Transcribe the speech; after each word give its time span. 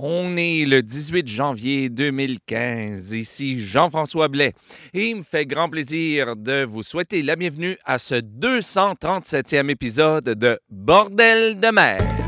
On 0.00 0.36
est 0.36 0.64
le 0.64 0.80
18 0.80 1.26
janvier 1.26 1.88
2015. 1.88 3.14
Ici 3.14 3.58
Jean-François 3.58 4.28
Blais. 4.28 4.54
Il 4.94 5.16
me 5.16 5.22
fait 5.24 5.44
grand 5.44 5.68
plaisir 5.68 6.36
de 6.36 6.64
vous 6.64 6.84
souhaiter 6.84 7.20
la 7.24 7.34
bienvenue 7.34 7.76
à 7.84 7.98
ce 7.98 8.14
237e 8.14 9.68
épisode 9.68 10.22
de 10.22 10.60
Bordel 10.70 11.58
de 11.58 11.72
mer. 11.72 12.27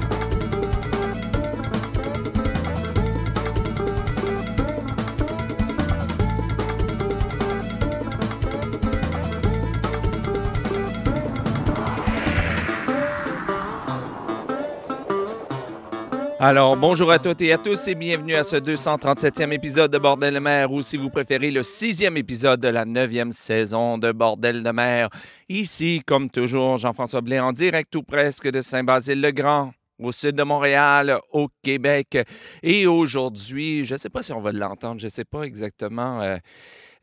Alors, 16.43 16.75
bonjour 16.75 17.12
à 17.12 17.19
toutes 17.19 17.43
et 17.43 17.52
à 17.52 17.59
tous 17.59 17.87
et 17.87 17.95
bienvenue 17.95 18.34
à 18.34 18.43
ce 18.43 18.57
237e 18.57 19.53
épisode 19.53 19.91
de 19.91 19.98
Bordel 19.98 20.33
de 20.33 20.39
mer 20.39 20.73
ou 20.73 20.81
si 20.81 20.97
vous 20.97 21.11
préférez 21.11 21.51
le 21.51 21.62
sixième 21.62 22.17
épisode 22.17 22.61
de 22.61 22.69
la 22.69 22.87
neuvième 22.87 23.31
saison 23.31 23.98
de 23.98 24.11
Bordel 24.11 24.62
de 24.62 24.71
mer. 24.71 25.11
Ici, 25.51 26.01
comme 26.07 26.31
toujours, 26.31 26.79
Jean-François 26.79 27.21
Blais 27.21 27.41
en 27.41 27.53
direct 27.53 27.95
ou 27.95 28.03
presque 28.03 28.51
de 28.51 28.62
Saint-Basile-le-Grand 28.62 29.75
au 29.98 30.12
sud 30.12 30.34
de 30.34 30.43
Montréal, 30.43 31.21
au 31.31 31.48
Québec. 31.62 32.17
Et 32.62 32.87
aujourd'hui, 32.87 33.84
je 33.84 33.93
ne 33.93 33.98
sais 33.98 34.09
pas 34.09 34.23
si 34.23 34.33
on 34.33 34.41
va 34.41 34.53
l'entendre, 34.53 34.98
je 34.98 35.09
ne 35.09 35.11
sais 35.11 35.27
pas 35.27 35.43
exactement 35.43 36.23
euh, 36.23 36.39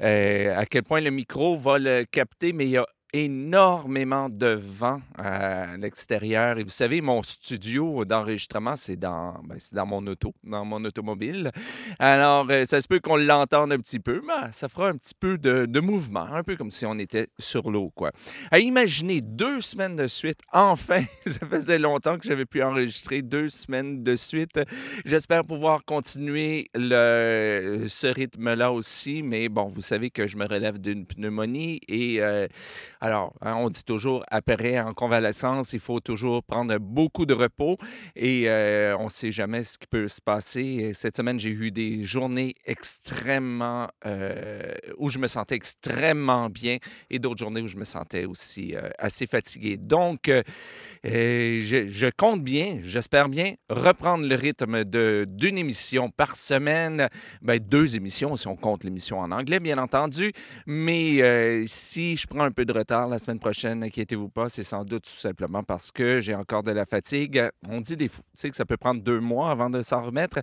euh, 0.01 0.57
à 0.57 0.65
quel 0.65 0.81
point 0.81 0.99
le 0.99 1.11
micro 1.11 1.55
va 1.57 1.77
le 1.77 2.05
capter, 2.05 2.53
mais 2.53 2.65
il 2.65 2.71
y 2.71 2.77
a 2.77 2.87
énormément 3.13 4.29
de 4.29 4.47
vent 4.47 5.01
à 5.17 5.77
l'extérieur. 5.77 6.57
Et 6.57 6.63
vous 6.63 6.69
savez, 6.69 7.01
mon 7.01 7.23
studio 7.23 8.05
d'enregistrement, 8.05 8.75
c'est 8.75 8.97
dans, 8.97 9.35
ben, 9.43 9.57
dans 9.71 9.85
mon 9.85 10.05
auto, 10.07 10.33
dans 10.43 10.65
mon 10.65 10.83
automobile. 10.83 11.51
Alors, 11.99 12.47
euh, 12.49 12.65
ça 12.65 12.81
se 12.81 12.87
peut 12.87 12.99
qu'on 12.99 13.15
l'entende 13.15 13.71
un 13.71 13.79
petit 13.79 13.99
peu, 13.99 14.21
mais 14.25 14.51
ça 14.51 14.67
fera 14.67 14.89
un 14.89 14.97
petit 14.97 15.15
peu 15.17 15.37
de, 15.37 15.79
mouvement, 15.79 16.27
un 16.33 16.43
peu 16.43 16.55
comme 16.55 16.71
si 16.71 16.85
on 16.85 16.97
était 16.99 17.27
sur 17.39 17.71
l'eau, 17.71 17.91
quoi. 17.95 18.11
À 18.51 18.59
imaginer 18.59 19.21
deux 19.21 19.61
semaines 19.61 19.95
de 19.95 20.07
suite, 20.07 20.39
enfin, 20.51 21.03
ça 21.25 21.45
faisait 21.45 21.79
longtemps 21.79 22.17
que 22.17 22.27
j'avais 22.27 22.45
pu 22.45 22.61
enregistrer 22.61 23.21
deux 23.21 23.49
semaines 23.49 24.03
de 24.03 24.15
suite. 24.15 24.59
J'espère 25.05 25.45
pouvoir 25.45 25.85
continuer 25.85 26.69
le, 26.75 27.85
ce 27.87 28.07
rythme-là 28.07 28.71
aussi, 28.71 29.23
mais 29.23 29.49
bon, 29.49 29.67
vous 29.67 29.81
savez 29.81 30.09
que 30.09 30.27
je 30.27 30.37
me 30.37 30.45
relève 30.45 30.79
d'une 30.79 31.05
pneumonie 31.05 31.79
et 31.87 32.21
euh, 32.21 32.47
alors, 32.99 33.33
hein, 33.41 33.55
on 33.55 33.69
dit 33.69 33.83
toujours, 33.83 34.23
après, 34.31 34.79
en 34.79 34.93
convalescence, 34.93 35.73
il 35.73 35.79
faut 35.79 35.99
toujours 35.99 36.43
prendre 36.43 36.77
beaucoup 36.79 37.27
de 37.27 37.33
repos 37.33 37.77
et 38.15 38.49
euh, 38.49 38.97
on 38.97 39.05
ne 39.05 39.09
sait 39.09 39.31
jamais 39.31 39.63
ce 39.63 39.77
qui 39.77 39.85
peut 39.85 40.07
se 40.07 40.19
passer. 40.19 40.91
Cette 40.93 41.15
semaine, 41.15 41.39
j'ai 41.39 41.51
eu 41.51 41.69
des 41.69 42.05
journées 42.05 42.55
extrêmement, 42.65 43.87
euh, 44.05 44.73
où 44.97 45.09
je 45.09 45.19
me 45.19 45.27
sentais 45.27 45.55
extrêmement 45.55 46.49
bien 46.49 46.77
et 47.11 47.19
d'autres 47.19 47.37
journées 47.37 47.61
où 47.61 47.67
je 47.67 47.77
me 47.77 47.83
sentais 47.83 48.25
aussi 48.25 48.75
euh, 48.75 48.89
assez 48.97 49.27
fatigué. 49.27 49.77
Donc, 49.77 50.31
je, 51.03 52.09
compte 52.17 52.43
bien, 52.43 52.79
j'espère 52.81 53.29
bien, 53.29 53.53
reprendre 53.69 54.25
le 54.25 54.35
rythme 54.35 54.83
d'une 54.83 55.57
émission 55.57 56.09
par 56.09 56.35
semaine, 56.35 57.09
ben, 57.41 57.59
deux 57.59 57.95
émissions 57.95 58.35
si 58.35 58.47
on 58.47 58.55
compte 58.55 58.83
l'émission 58.83 59.19
en 59.19 59.31
anglais, 59.31 59.59
bien 59.59 59.77
entendu. 59.77 60.31
Mais 60.65 61.65
si 61.67 62.17
je 62.17 62.25
prends 62.25 62.43
un 62.43 62.51
peu 62.51 62.65
de 62.65 62.73
retard, 62.73 62.86
la 62.89 63.17
semaine 63.17 63.39
prochaine, 63.39 63.83
inquiétez-vous 63.83 64.29
pas, 64.29 64.49
c'est 64.49 64.63
sans 64.63 64.83
doute 64.83 65.03
tout 65.03 65.19
simplement 65.19 65.63
parce 65.63 65.91
que 65.91 66.19
j'ai 66.19 66.35
encore 66.35 66.63
de 66.63 66.71
la 66.71 66.85
fatigue. 66.85 67.49
On 67.67 67.81
dit 67.81 67.97
des 67.97 68.07
fous, 68.07 68.21
que 68.41 68.55
ça 68.55 68.65
peut 68.65 68.77
prendre 68.77 69.01
deux 69.01 69.19
mois 69.19 69.51
avant 69.51 69.69
de 69.69 69.81
s'en 69.81 70.01
remettre. 70.01 70.39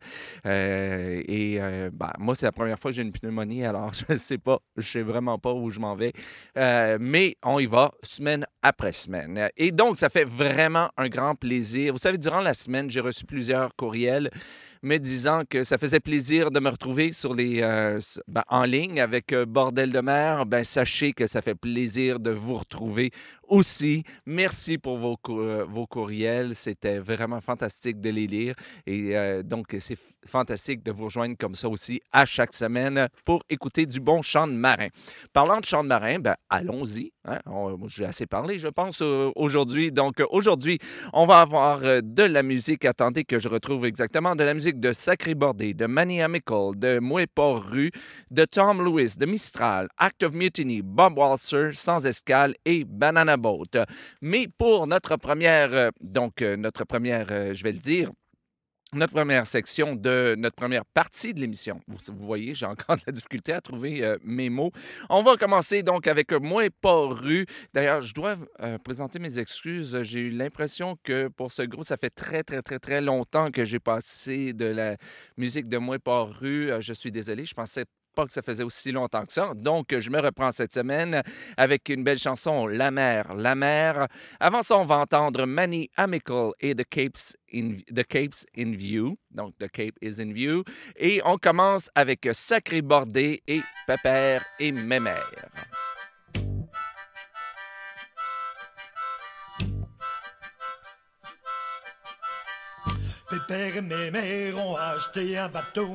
Euh, 0.46 1.22
et 1.26 1.58
ben, 1.92 2.12
moi, 2.18 2.34
c'est 2.34 2.46
la 2.46 2.52
première 2.52 2.78
fois 2.78 2.90
que 2.90 2.96
j'ai 2.96 3.02
une 3.02 3.12
pneumonie, 3.12 3.64
alors 3.64 3.92
je 4.08 4.12
ne 4.12 4.16
sais 4.16 4.38
pas, 4.38 4.60
je 4.76 4.86
sais 4.86 5.02
vraiment 5.02 5.38
pas 5.38 5.52
où 5.52 5.70
je 5.70 5.80
m'en 5.80 5.94
vais. 5.94 6.12
Euh, 6.56 6.98
mais 7.00 7.36
on 7.42 7.58
y 7.58 7.66
va 7.66 7.92
semaine 8.02 8.46
après 8.62 8.92
semaine. 8.92 9.48
Et 9.56 9.72
donc, 9.72 9.98
ça 9.98 10.08
fait 10.08 10.24
vraiment 10.24 10.90
un 10.96 11.08
grand 11.08 11.34
plaisir. 11.34 11.92
Vous 11.92 11.98
savez, 11.98 12.18
durant 12.18 12.40
la 12.40 12.54
semaine, 12.54 12.90
j'ai 12.90 13.00
reçu 13.00 13.24
plusieurs 13.24 13.74
courriels 13.76 14.30
me 14.84 14.98
disant 14.98 15.42
que 15.48 15.64
ça 15.64 15.78
faisait 15.78 16.00
plaisir 16.00 16.50
de 16.50 16.60
me 16.60 16.68
retrouver 16.68 17.12
sur 17.12 17.34
les, 17.34 17.62
euh, 17.62 17.98
ben, 18.28 18.44
en 18.48 18.64
ligne 18.64 19.00
avec 19.00 19.32
euh, 19.32 19.46
Bordel 19.46 19.90
de 19.90 20.00
mer. 20.00 20.44
Ben, 20.46 20.62
sachez 20.62 21.12
que 21.12 21.26
ça 21.26 21.40
fait 21.42 21.54
plaisir 21.54 22.20
de 22.20 22.30
vous 22.30 22.56
retrouver 22.56 23.10
aussi. 23.48 24.04
Merci 24.26 24.78
pour 24.78 24.98
vos, 24.98 25.16
euh, 25.30 25.64
vos 25.66 25.86
courriels. 25.86 26.54
C'était 26.54 26.98
vraiment 26.98 27.40
fantastique 27.40 28.00
de 28.00 28.10
les 28.10 28.26
lire. 28.26 28.54
Et 28.86 29.14
donc, 29.42 29.74
c'est 29.78 29.98
fantastique 30.26 30.82
de 30.82 30.92
vous 30.92 31.04
rejoindre 31.04 31.36
comme 31.38 31.54
ça 31.54 31.68
aussi 31.68 32.00
à 32.12 32.24
chaque 32.24 32.54
semaine 32.54 33.08
pour 33.24 33.42
écouter 33.48 33.86
du 33.86 34.00
bon 34.00 34.22
chant 34.22 34.46
de 34.46 34.52
marin. 34.52 34.88
Parlant 35.32 35.60
de 35.60 35.64
chant 35.64 35.82
de 35.82 35.88
marin, 35.88 36.18
ben, 36.18 36.34
allons-y. 36.50 37.12
Hein. 37.24 37.38
J'ai 37.86 38.04
assez 38.04 38.26
parlé, 38.26 38.58
je 38.58 38.68
pense, 38.68 39.00
aujourd'hui. 39.00 39.92
Donc, 39.92 40.22
aujourd'hui, 40.30 40.78
on 41.12 41.26
va 41.26 41.40
avoir 41.40 41.80
de 41.80 42.22
la 42.22 42.42
musique. 42.42 42.84
Attendez 42.84 43.24
que 43.24 43.38
je 43.38 43.48
retrouve 43.48 43.86
exactement 43.86 44.36
de 44.36 44.44
la 44.44 44.54
musique 44.54 44.73
de 44.80 44.92
Sacré 44.92 45.34
Bordé, 45.34 45.74
de 45.74 45.86
Manny 45.86 46.20
Amical, 46.20 46.72
de 46.76 46.98
Mouet 46.98 47.26
Port-Rue, 47.26 47.90
de 48.30 48.44
Tom 48.44 48.82
Lewis, 48.82 49.16
de 49.16 49.26
Mistral, 49.26 49.88
Act 49.98 50.22
of 50.22 50.32
Mutiny, 50.32 50.82
Bob 50.82 51.18
Walser, 51.18 51.72
Sans 51.72 52.06
Escale 52.06 52.54
et 52.64 52.84
Banana 52.84 53.36
Boat. 53.36 53.86
Mais 54.20 54.48
pour 54.48 54.86
notre 54.86 55.16
première, 55.16 55.72
euh, 55.72 55.90
donc 56.00 56.42
euh, 56.42 56.56
notre 56.56 56.84
première, 56.84 57.26
euh, 57.30 57.54
je 57.54 57.62
vais 57.62 57.72
le 57.72 57.78
dire, 57.78 58.10
notre 58.94 59.12
première 59.12 59.46
section 59.46 59.96
de 59.96 60.34
notre 60.38 60.56
première 60.56 60.84
partie 60.84 61.34
de 61.34 61.40
l'émission. 61.40 61.80
Vous, 61.88 62.26
voyez, 62.26 62.54
j'ai 62.54 62.66
encore 62.66 62.96
de 62.96 63.02
la 63.06 63.12
difficulté 63.12 63.52
à 63.52 63.60
trouver 63.60 64.04
euh, 64.04 64.16
mes 64.22 64.50
mots. 64.50 64.72
On 65.10 65.22
va 65.22 65.36
commencer 65.36 65.82
donc 65.82 66.06
avec 66.06 66.32
Moi 66.32 66.68
pas 66.80 67.06
rue. 67.06 67.46
D'ailleurs, 67.72 68.00
je 68.00 68.14
dois 68.14 68.36
euh, 68.60 68.78
présenter 68.78 69.18
mes 69.18 69.38
excuses. 69.38 70.00
J'ai 70.02 70.20
eu 70.20 70.30
l'impression 70.30 70.96
que 71.02 71.28
pour 71.28 71.52
ce 71.52 71.62
groupe, 71.62 71.84
ça 71.84 71.96
fait 71.96 72.10
très, 72.10 72.42
très, 72.42 72.62
très, 72.62 72.78
très 72.78 73.00
longtemps 73.00 73.50
que 73.50 73.64
j'ai 73.64 73.80
passé 73.80 74.52
de 74.52 74.66
la 74.66 74.96
musique 75.36 75.68
de 75.68 75.78
Moi 75.78 75.98
pas 75.98 76.22
rue. 76.24 76.70
Euh, 76.70 76.80
je 76.80 76.92
suis 76.92 77.10
désolé, 77.10 77.44
je 77.44 77.54
pensais 77.54 77.84
pas 78.14 78.26
que 78.26 78.32
ça 78.32 78.42
faisait 78.42 78.62
aussi 78.62 78.92
longtemps 78.92 79.24
que 79.24 79.32
ça. 79.32 79.52
Donc, 79.54 79.96
je 79.96 80.10
me 80.10 80.20
reprends 80.20 80.50
cette 80.50 80.72
semaine 80.72 81.22
avec 81.56 81.88
une 81.88 82.04
belle 82.04 82.18
chanson, 82.18 82.66
La 82.66 82.90
mer, 82.90 83.34
la 83.34 83.54
mer. 83.54 84.08
Avant 84.40 84.62
ça, 84.62 84.78
on 84.78 84.84
va 84.84 84.98
entendre 84.98 85.44
Manny 85.46 85.90
Amical 85.96 86.52
et 86.60 86.74
The 86.74 86.88
Capes 86.88 87.36
in, 87.52 87.78
The 87.94 88.04
Capes 88.04 88.46
in 88.56 88.72
View. 88.72 89.16
Donc, 89.30 89.54
The 89.58 89.68
Cape 89.70 89.96
is 90.00 90.20
in 90.20 90.32
View. 90.32 90.64
Et 90.96 91.20
on 91.24 91.36
commence 91.36 91.90
avec 91.94 92.28
Sacré 92.32 92.82
Bordé 92.82 93.42
et 93.46 93.60
Pépère 93.86 94.44
et 94.58 94.72
Mémère. 94.72 95.50
Pépère 103.30 103.78
et 103.78 103.80
Mémère 103.80 104.58
ont 104.58 104.76
acheté 104.76 105.38
un 105.38 105.48
bateau. 105.48 105.88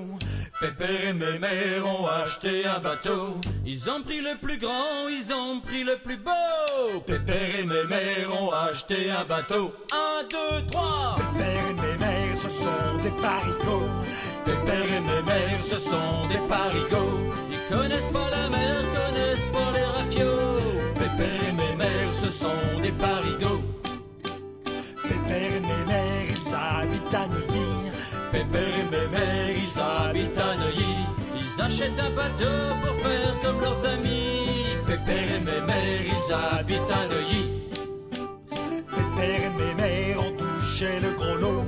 Pépère 0.59 1.09
et 1.09 1.13
Mémère 1.13 1.85
ont 1.85 2.07
acheté 2.07 2.65
un 2.65 2.79
bateau. 2.79 3.39
Ils 3.65 3.87
ont 3.87 4.01
pris 4.01 4.19
le 4.21 4.35
plus 4.41 4.57
grand, 4.57 5.07
ils 5.07 5.31
ont 5.31 5.59
pris 5.61 5.83
le 5.83 5.97
plus 5.97 6.17
beau. 6.17 6.99
Pépère 7.05 7.59
et 7.59 7.65
Mémère 7.65 8.41
ont 8.41 8.49
acheté 8.51 9.11
un 9.11 9.25
bateau. 9.25 9.73
Un, 9.93 10.23
deux, 10.23 10.65
trois. 10.71 11.17
Pépère 11.17 11.69
et 11.69 11.73
Mémère, 11.73 12.37
ce 12.41 12.49
sont 12.49 12.97
des 13.03 13.21
parigots. 13.21 13.89
Pépère 14.43 14.91
et 14.97 14.99
Mémère, 14.99 15.59
ce 15.63 15.77
sont 15.77 16.27
des 16.29 16.47
parigots. 16.49 17.19
Ils 17.51 17.75
connaissent 17.75 18.11
pas 18.11 18.29
la 18.31 18.49
mer, 18.49 18.83
connaissent 18.91 19.51
pas 19.53 19.71
les 19.75 19.85
rafios. 19.85 20.59
Pépère 20.95 21.47
et 21.47 21.51
Mémère, 21.51 22.13
ce 22.19 22.31
sont 22.31 22.81
des 22.81 22.91
parigots. 22.91 23.68
Pépère 28.51 28.79
et 28.79 28.89
Mémère, 28.89 29.49
ils 29.51 29.79
habitent 29.79 30.37
à 30.37 30.55
Neuilly. 30.55 30.95
Ils 31.35 31.61
achètent 31.61 31.99
un 31.99 32.09
bateau 32.15 32.75
pour 32.81 32.95
faire 33.03 33.39
comme 33.43 33.61
leurs 33.61 33.85
amis. 33.85 34.65
Pépère 34.87 35.35
et 35.35 35.39
Mémère, 35.39 36.01
ils 36.01 36.33
habitent 36.33 36.91
à 36.91 37.05
Neuilly. 37.07 37.61
Pépère 38.89 39.41
et 39.43 39.49
Mémère 39.55 40.19
ont 40.19 40.35
touché 40.35 40.99
le 40.99 41.11
gros 41.11 41.37
lot. 41.37 41.63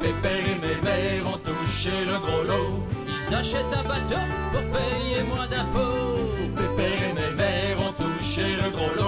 Pépère 0.00 0.44
et 0.44 0.60
Mémère 0.60 1.26
ont 1.32 1.38
touché 1.38 2.04
le 2.04 2.18
gros 2.18 2.44
lot. 2.44 2.84
Ils 3.06 3.34
achètent 3.34 3.64
un 3.72 3.88
bateau 3.88 4.20
pour 4.52 4.60
payer 4.60 5.22
moins 5.22 5.46
d'impôts. 5.46 6.28
Pépère 6.56 7.02
et 7.08 7.14
Mémère 7.14 7.80
ont 7.88 7.94
touché 7.94 8.44
le 8.62 8.70
gros 8.70 8.94
lot. 8.96 9.07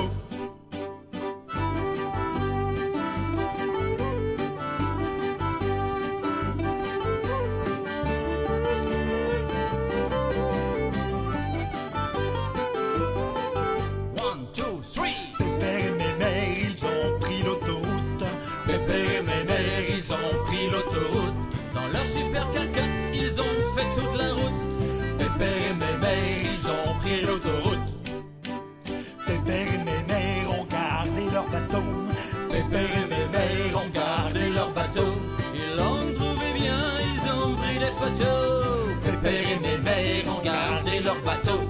Des 38.00 38.24
photos. 38.24 38.96
Pépère 39.02 39.50
et 39.50 39.58
Mémère 39.58 40.36
ont 40.36 40.42
gardé 40.42 41.00
leur 41.00 41.20
bateau. 41.22 41.60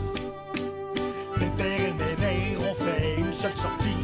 Pépère 1.34 1.80
et 1.80 1.92
Mémère 1.92 2.70
ont 2.70 2.74
fait 2.74 3.16
une 3.18 3.34
seule 3.34 3.56
sortie. 3.56 3.96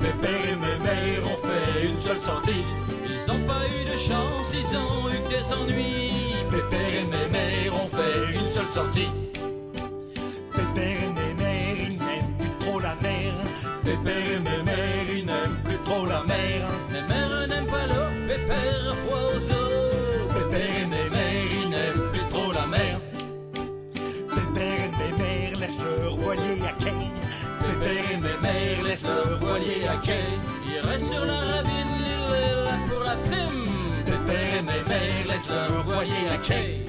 Pépère 0.00 0.52
et 0.52 0.56
Mémère 0.56 1.24
ont 1.24 1.46
fait 1.46 1.86
une 1.86 1.98
seule 1.98 2.20
sortie. 2.20 2.64
Ils 3.04 3.30
ont 3.30 3.46
pas 3.46 3.66
eu 3.68 3.84
de 3.84 3.96
chance, 3.96 4.46
ils 4.52 4.76
ont 4.76 5.08
eu 5.08 5.20
que 5.22 5.28
des 5.28 5.52
ennuis. 5.52 6.34
Pépère 6.50 6.94
et 6.94 7.04
Mémère 7.04 7.74
ont 7.74 7.88
fait 7.88 8.38
une 8.38 8.48
seule 8.48 8.68
sortie. 8.68 9.17
Ils 30.10 30.88
restent 30.88 31.12
sur 31.12 31.24
la 31.24 31.36
ravine, 31.36 31.92
l'île 31.98 32.88
pour 32.88 33.00
la 33.00 33.16
frime. 33.16 33.66
Pépère 34.06 34.58
et 34.58 34.62
Mémère 34.62 35.26
laissent 35.26 35.50
leur 35.50 35.82
voilier 35.84 36.28
à 36.32 36.38
quai. 36.38 36.87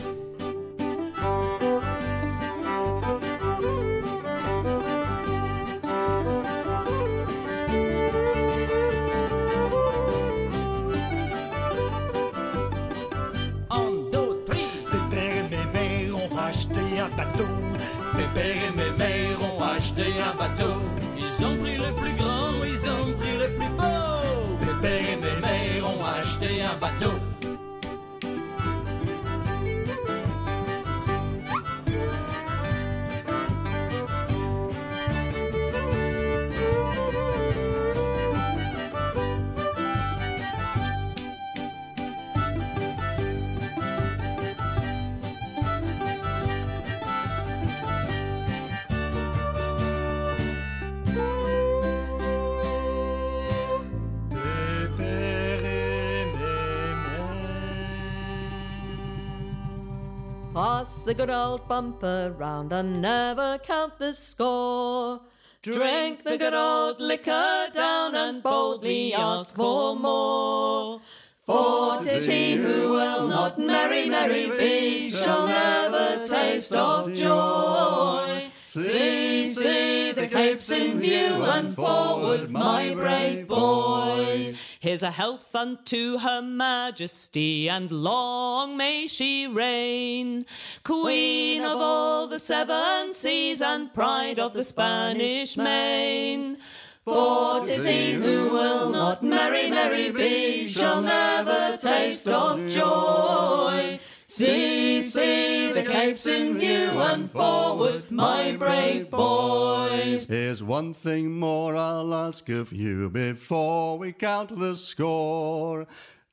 The 61.06 61.16
good 61.16 61.30
old 61.32 61.68
bumper 61.68 62.36
round 62.38 62.72
and 62.72 63.02
never 63.02 63.58
count 63.64 63.98
the 63.98 64.14
score. 64.14 65.22
Drink 65.64 66.24
the 66.24 66.38
good 66.38 66.54
old 66.54 67.00
liquor 67.00 67.68
down 67.74 68.14
and 68.14 68.44
boldly 68.44 69.14
ask 69.16 69.56
for 69.56 69.96
more. 69.96 71.02
For 71.40 71.98
'tis 72.04 72.28
he 72.28 72.54
who 72.54 72.92
will 72.92 73.28
not 73.28 73.58
merry, 73.58 74.08
merry 74.08 74.52
be, 74.52 75.10
shall 75.10 75.48
never 75.48 76.24
taste 76.26 76.74
of 76.74 77.12
joy. 77.14 78.52
See, 78.66 79.48
see 79.48 80.12
the 80.12 80.28
capes 80.28 80.70
in 80.70 81.00
view 81.00 81.42
and 81.44 81.76
forward, 81.76 82.52
my 82.52 82.94
brave 82.94 83.48
boys. 83.48 84.69
Here's 84.82 85.04
a 85.04 85.12
health 85.12 85.54
unto 85.58 86.20
her 86.20 86.42
majesty, 86.42 87.70
and 87.70 87.92
long 87.92 88.78
may 88.78 89.08
she 89.08 89.46
reign. 89.46 90.46
Queen 90.86 91.66
of 91.66 91.82
all 91.82 92.28
the 92.28 92.40
seven 92.40 93.14
seas, 93.14 93.62
and 93.62 93.94
pride 93.94 94.40
of 94.40 94.54
the 94.54 94.64
Spanish 94.64 95.58
main. 95.58 96.60
For 97.04 97.66
'tis 97.66 97.86
he 97.86 98.14
who 98.14 98.52
will 98.52 98.90
not 98.90 99.22
merry, 99.22 99.70
merry 99.70 100.12
be, 100.12 100.70
shall 100.70 101.02
never 101.02 101.76
taste 101.76 102.30
of 102.30 102.66
joy. 102.70 104.00
See, 104.32 105.02
see 105.02 105.74
the 105.74 105.82
capes 105.82 106.28
in 106.28 106.60
view, 106.60 106.92
and 106.92 107.30
forward, 107.32 108.12
my 108.12 108.56
brave 108.58 109.10
boys. 109.10 110.28
Here's 110.28 110.62
one 110.62 110.94
thing 110.94 111.32
more 111.32 111.76
I'll 111.76 112.14
ask 112.14 112.48
of 112.50 112.72
you 112.72 113.10
before 113.10 113.98
we 113.98 114.12
count 114.12 114.56
the 114.56 114.76
score. 114.76 115.88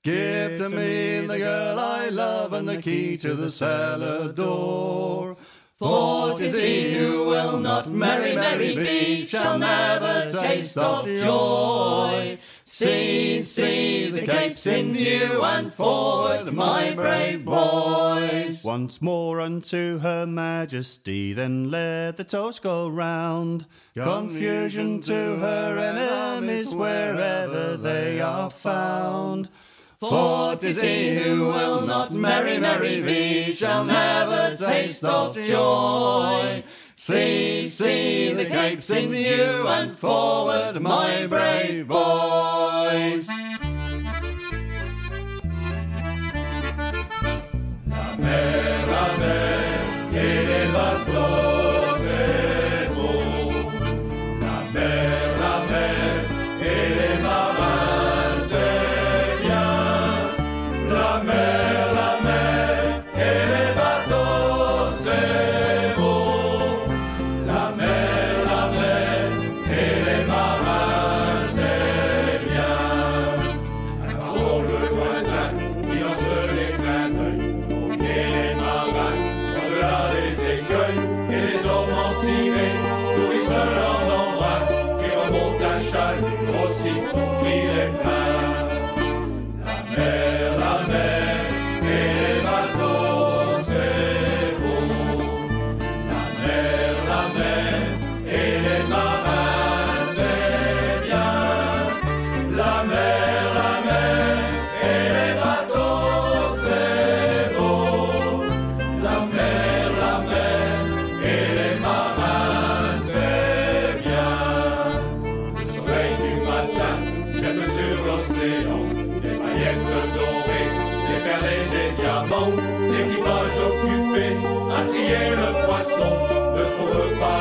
Give 0.04 0.58
to 0.58 0.68
me 0.68 1.20
the 1.20 1.38
girl 1.38 1.78
I 1.80 2.10
love 2.10 2.52
and 2.52 2.68
the 2.68 2.82
key 2.82 3.16
to 3.16 3.32
the 3.32 3.50
cellar 3.50 4.30
door. 4.30 5.38
For 5.78 6.36
'tis 6.36 6.58
he 6.58 6.92
who 6.92 7.24
will 7.24 7.58
not 7.58 7.88
merry, 7.88 8.34
merry 8.34 8.76
be, 8.76 9.26
shall 9.26 9.58
never 9.58 10.30
taste 10.30 10.76
of 10.76 11.06
joy. 11.06 12.38
See, 12.68 13.42
see 13.42 14.10
the 14.10 14.22
capes 14.22 14.66
in 14.66 14.92
view, 14.92 15.40
and 15.44 15.72
forward, 15.72 16.52
my 16.52 16.94
brave 16.94 17.44
boys. 17.44 18.64
Once 18.64 19.00
more 19.00 19.40
unto 19.40 19.98
her 19.98 20.26
majesty, 20.26 21.32
then 21.32 21.70
let 21.70 22.16
the 22.16 22.24
toast 22.24 22.62
go 22.62 22.88
round. 22.88 23.66
Confusion 23.94 25.00
to 25.02 25.12
her 25.12 25.78
enemies 25.78 26.74
wherever 26.74 27.76
they 27.76 28.20
are 28.20 28.50
found. 28.50 29.48
For 30.00 30.56
'tis 30.56 30.82
he 30.82 31.14
who 31.14 31.46
will 31.46 31.86
not 31.86 32.12
merry, 32.14 32.58
merry 32.58 33.00
be, 33.00 33.54
shall 33.54 33.84
never 33.84 34.56
taste 34.56 35.04
of 35.04 35.36
joy. 35.36 36.64
See, 36.98 37.66
see 37.66 38.32
the 38.32 38.46
Cape, 38.46 38.52
capes 38.52 38.88
in 38.88 39.12
view, 39.12 39.68
and 39.68 39.94
forward, 39.94 40.80
my 40.80 41.26
brave 41.26 41.86
boys. 41.86 43.28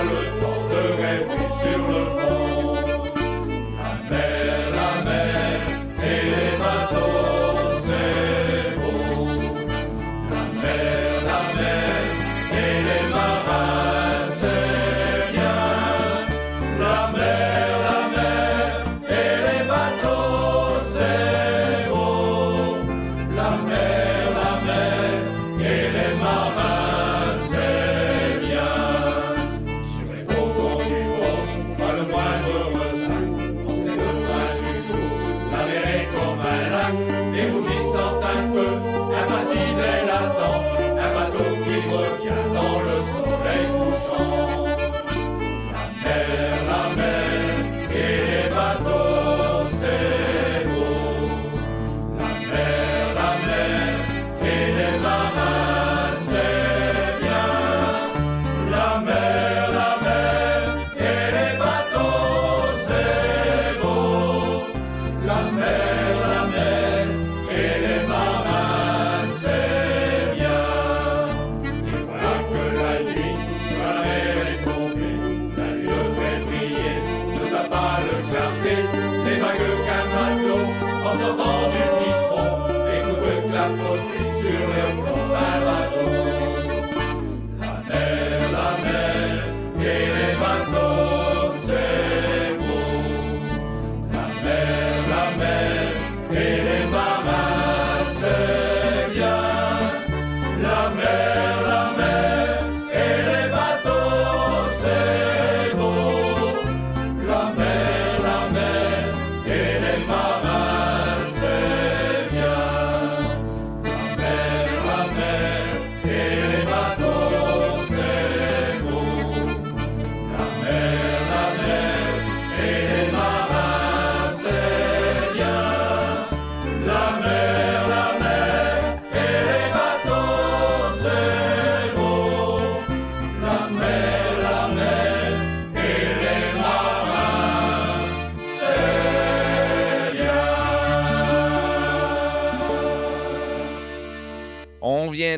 轮。 0.05 0.44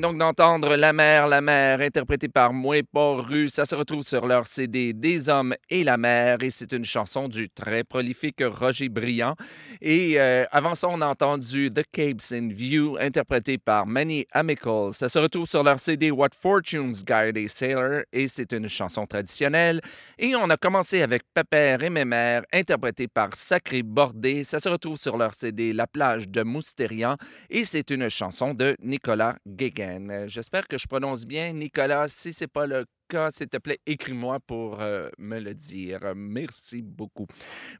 Donc 0.07 0.19
d'entendre 0.19 0.77
La 0.77 0.93
mer, 0.93 1.27
la 1.27 1.41
mer, 1.41 1.81
interprétée 1.81 2.29
par 2.29 2.53
Moué 2.53 2.81
Rue. 2.93 3.49
Ça 3.49 3.65
se 3.65 3.75
retrouve 3.75 4.03
sur 4.03 4.25
leur 4.25 4.47
CD 4.47 4.93
Des 4.93 5.27
hommes 5.27 5.53
et 5.69 5.83
la 5.83 5.97
mer 5.97 6.37
et 6.41 6.49
c'est 6.49 6.71
une 6.71 6.85
chanson 6.85 7.27
du 7.27 7.49
très 7.49 7.83
prolifique 7.83 8.41
Roger 8.41 8.87
Briand. 8.87 9.35
Et 9.81 10.17
euh, 10.17 10.45
avant 10.51 10.75
ça, 10.75 10.87
on 10.89 11.01
a 11.01 11.07
entendu 11.07 11.71
The 11.73 11.83
Capes 11.91 12.31
in 12.31 12.47
View, 12.47 12.95
interprété 12.97 13.57
par 13.57 13.85
Manny 13.85 14.25
Amical. 14.31 14.93
Ça 14.93 15.09
se 15.09 15.19
retrouve 15.19 15.45
sur 15.45 15.61
leur 15.61 15.79
CD 15.79 16.09
What 16.09 16.29
Fortunes 16.39 16.93
Guide 17.05 17.37
a 17.37 17.47
Sailor 17.49 18.03
et 18.13 18.29
c'est 18.29 18.53
une 18.53 18.69
chanson 18.69 19.05
traditionnelle. 19.05 19.81
Et 20.17 20.35
on 20.37 20.49
a 20.49 20.55
commencé 20.55 21.01
avec 21.01 21.23
Pépère 21.33 21.83
et 21.83 21.89
Mémère, 21.89 22.43
interprété 22.53 23.09
par 23.09 23.35
Sacré 23.35 23.83
Bordé. 23.83 24.45
Ça 24.45 24.59
se 24.59 24.69
retrouve 24.69 24.97
sur 24.97 25.17
leur 25.17 25.33
CD 25.33 25.73
La 25.73 25.85
plage 25.85 26.29
de 26.29 26.43
Moustérian 26.43 27.17
et 27.49 27.65
c'est 27.65 27.89
une 27.89 28.07
chanson 28.09 28.53
de 28.53 28.77
Nicolas 28.81 29.35
Guéguen. 29.45 29.96
Euh, 29.99 30.27
j'espère 30.27 30.67
que 30.67 30.77
je 30.77 30.87
prononce 30.87 31.25
bien 31.25 31.51
Nicolas. 31.53 32.07
Si 32.07 32.33
ce 32.33 32.43
n'est 32.43 32.47
pas 32.47 32.65
le 32.65 32.85
cas, 33.07 33.31
s'il 33.31 33.47
te 33.47 33.57
plaît, 33.57 33.79
écris-moi 33.85 34.39
pour 34.39 34.81
euh, 34.81 35.09
me 35.17 35.39
le 35.39 35.53
dire. 35.53 35.99
Merci 36.15 36.81
beaucoup. 36.81 37.27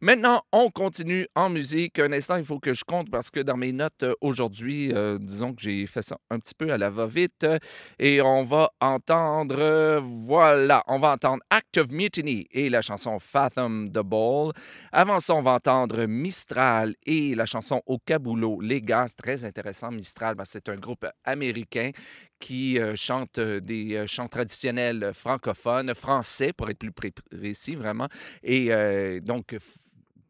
Maintenant, 0.02 0.44
on 0.52 0.70
continue 0.70 1.28
en 1.36 1.50
musique. 1.50 2.00
Un 2.00 2.12
instant, 2.12 2.38
il 2.38 2.46
faut 2.46 2.60
que 2.60 2.74
je 2.74 2.84
compte 2.84 3.10
parce 3.12 3.30
que 3.30 3.40
dans 3.40 3.58
mes 3.58 3.72
notes 3.72 4.04
euh, 4.04 4.14
aujourd'hui, 4.22 4.94
disons 5.20 5.54
que 5.54 5.62
j'ai 5.62 5.86
fait 5.88 6.02
ça 6.02 6.18
un 6.30 6.40
petit 6.40 6.54
peu 6.56 6.72
à 6.72 6.78
la 6.78 6.90
va-vite. 6.90 7.46
Et 8.00 8.22
on 8.22 8.44
va 8.44 8.72
entendre, 8.80 10.00
voilà, 10.02 10.84
on 10.88 11.00
va 11.00 11.14
entendre 11.14 11.44
Act 11.50 11.78
of 11.78 11.90
Mutiny 11.90 12.48
et 12.52 12.70
la 12.70 12.82
chanson 12.82 13.20
Fathom 13.20 13.90
the 13.90 14.00
Ball. 14.00 14.54
Avant 14.92 15.20
ça, 15.20 15.36
on 15.36 15.42
va 15.42 15.54
entendre 15.54 16.06
Mistral 16.06 16.96
et 17.06 17.36
la 17.36 17.46
chanson 17.46 17.82
Au 17.86 18.00
Caboulot. 18.00 18.62
Les 18.62 18.82
gars, 18.82 19.06
très 19.16 19.46
intéressant, 19.46 19.92
Mistral, 19.92 20.36
c'est 20.44 20.70
un 20.70 20.76
groupe 20.76 21.06
américain 21.24 21.92
qui 22.40 22.80
euh, 22.80 22.96
chante 22.96 23.38
euh, 23.38 23.60
des 23.60 23.96
euh, 23.96 24.08
chants 24.08 24.28
traditionnels 24.28 25.12
francophones, 25.14 25.94
français 25.94 26.54
pour 26.54 26.70
être 26.70 26.78
plus 26.78 26.92
précis 26.92 27.76
vraiment, 27.76 28.08
et 28.44 28.70
donc 29.22 29.56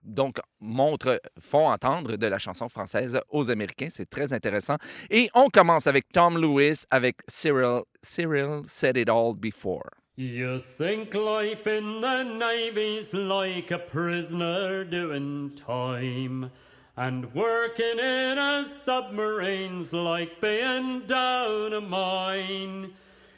donc 0.03 0.37
montre, 0.61 1.21
font 1.37 1.67
entendre 1.67 2.15
de 2.15 2.27
la 2.27 2.37
chanson 2.37 2.69
française 2.69 3.19
aux 3.29 3.51
Américains. 3.51 3.89
C'est 3.89 4.09
très 4.09 4.31
intéressant. 4.31 4.77
Et 5.09 5.29
on 5.33 5.49
commence 5.49 5.85
avec 5.85 6.07
Tom 6.13 6.37
Lewis 6.37 6.83
avec 6.89 7.17
Cyril. 7.27 7.81
Cyril 8.01 8.61
said 8.67 8.95
it 8.95 9.09
all 9.09 9.33
before. 9.35 9.89
You 10.15 10.59
think 10.59 11.13
life 11.13 11.67
in 11.67 12.01
the 12.01 12.23
Navy's 12.23 13.13
like 13.13 13.69
a 13.69 13.77
prisoner 13.77 14.85
doing 14.85 15.51
time. 15.55 16.51
And 16.99 17.31
working 17.35 17.99
in 17.99 18.39
a 18.39 18.65
submarine's 18.83 19.93
like 19.93 20.41
being 20.41 21.01
down 21.01 21.71
a 21.71 21.79
mine. 21.79 22.93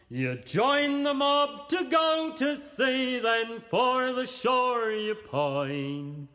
You 0.10 0.36
join 0.38 1.04
the 1.04 1.14
mob 1.14 1.68
to 1.68 1.90
go 1.92 2.32
to 2.38 2.56
sea, 2.56 3.20
then 3.20 3.60
for 3.70 4.14
the 4.14 4.26
shore 4.26 4.92
you 4.92 5.14
pine. 5.14 6.30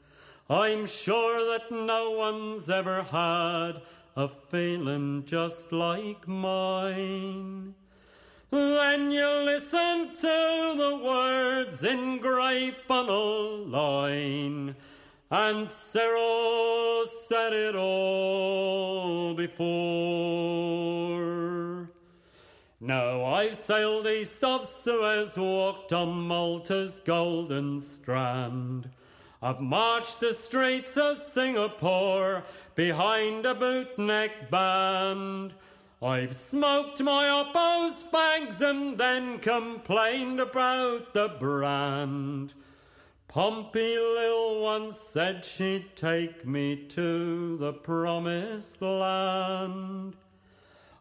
I'm 0.51 0.87
sure 0.87 1.41
that 1.51 1.73
no 1.73 2.11
one's 2.11 2.69
ever 2.69 3.03
had 3.05 3.81
a 4.15 4.29
feeling 4.29 5.25
just 5.25 5.73
like 5.73 6.29
mine. 6.29 7.75
Then 8.51 9.11
you 9.11 9.27
listen 9.27 10.15
to 10.15 10.75
the 10.77 11.01
words 11.03 11.83
in 11.83 12.19
grey 12.19 12.75
funnel 12.87 13.65
line 13.65 14.77
and 15.35 15.69
Cyril 15.69 17.07
said 17.27 17.53
it 17.53 17.75
all 17.75 19.35
before. 19.35 19.65
Now 22.81 23.25
I've 23.25 23.57
sailed 23.57 24.07
east 24.07 24.45
of 24.45 24.65
Suez, 24.65 25.37
walked 25.37 25.93
on 25.93 26.29
Malta's 26.29 27.01
golden 27.01 27.81
strand. 27.81 28.91
I've 29.43 29.59
marched 29.61 30.21
the 30.21 30.33
streets 30.33 30.97
of 30.97 31.19
Singapore 31.19 32.45
behind 32.77 33.45
a 33.45 33.57
bootneck 33.57 34.51
band. 34.51 35.55
I've 36.01 36.37
smoked 36.37 37.03
my 37.03 37.27
Oppo's 37.27 38.05
fags 38.05 38.61
and 38.61 38.97
then 38.99 39.41
complained 39.41 40.39
about 40.39 41.13
the 41.13 41.29
brand. 41.41 42.55
Pompey 43.35 43.99
Lil 43.99 44.61
once 44.61 44.97
said 44.97 45.45
she'd 45.45 45.97
take 45.97 46.47
me 46.47 46.77
to 46.77 47.57
the 47.57 47.73
promised 47.73 48.81
land. 48.81 50.15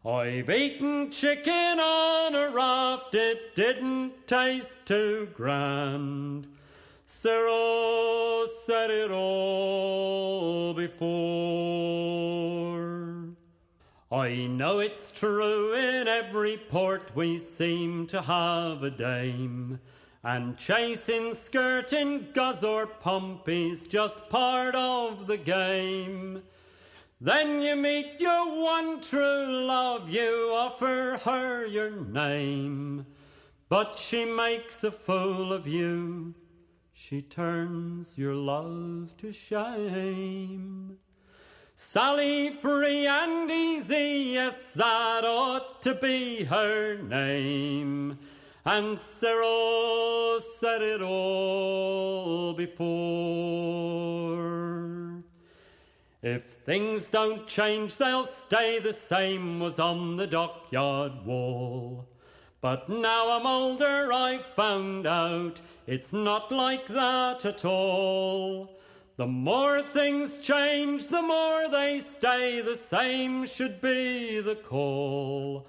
I've 0.04 0.50
eaten 0.50 1.12
chicken 1.12 1.80
on 1.80 2.34
a 2.34 2.50
raft, 2.50 3.14
it 3.14 3.56
didn't 3.56 4.26
taste 4.26 4.88
too 4.88 5.30
grand. 5.36 6.48
Cyril 7.06 8.48
said 8.66 8.90
it 8.90 9.12
all 9.12 10.74
before. 10.74 11.04
I 14.12 14.48
know 14.48 14.80
it's 14.80 15.12
true 15.12 15.76
in 15.76 16.08
every 16.08 16.58
port 16.58 17.16
we 17.16 17.38
seem 17.38 18.08
to 18.08 18.24
have 18.24 18.82
a 18.82 18.90
dame. 18.90 19.80
And 20.26 20.58
chasing, 20.58 21.34
skirting, 21.34 22.28
guz 22.34 22.64
or 22.64 22.88
Pompey's 22.88 23.86
just 23.86 24.30
part 24.30 24.74
of 24.74 25.28
the 25.28 25.36
game. 25.36 26.44
Then 27.20 27.62
you 27.62 27.76
meet 27.76 28.22
your 28.22 28.64
one 28.64 29.02
true 29.02 29.66
love, 29.66 30.10
you 30.10 30.52
offer 30.54 31.20
her 31.26 31.66
your 31.66 31.92
name. 31.92 33.06
But 33.68 34.00
she 34.00 34.24
makes 34.24 34.84
a 34.84 34.92
fool 34.92 35.52
of 35.52 35.68
you, 35.68 36.36
she 36.94 37.22
turns 37.22 38.18
your 38.18 38.36
love 38.36 39.16
to 39.18 39.34
shame. 39.34 41.00
Sally 41.76 42.52
free 42.52 43.08
and 43.08 43.52
easy, 43.52 44.32
yes, 44.34 44.72
that 44.72 45.26
ought 45.26 45.82
to 45.82 45.96
be 45.96 46.46
her 46.46 46.96
name. 46.96 48.20
And 48.66 48.98
Cyril 48.98 50.40
said 50.40 50.82
it 50.82 51.02
all 51.02 52.54
before. 52.54 52.94
If 56.22 56.44
things 56.44 57.08
don't 57.08 57.46
change, 57.46 57.98
they'll 57.98 58.24
stay 58.24 58.80
the 58.80 58.94
same, 58.94 59.60
was 59.60 59.80
on 59.80 60.16
the 60.16 60.28
dockyard 60.28 61.26
wall. 61.26 62.08
But 62.62 62.88
now 62.88 63.38
I'm 63.38 63.46
older, 63.46 64.14
I've 64.14 64.46
found 64.56 65.06
out 65.06 65.60
it's 65.86 66.14
not 66.14 66.50
like 66.50 66.88
that 66.88 67.44
at 67.44 67.66
all. 67.66 68.80
The 69.18 69.28
more 69.28 69.82
things 69.82 70.40
change, 70.40 71.10
the 71.10 71.22
more 71.22 71.68
they 71.70 72.00
stay, 72.00 72.62
the 72.62 72.78
same 72.78 73.46
should 73.46 73.82
be 73.82 74.40
the 74.40 74.56
call. 74.56 75.68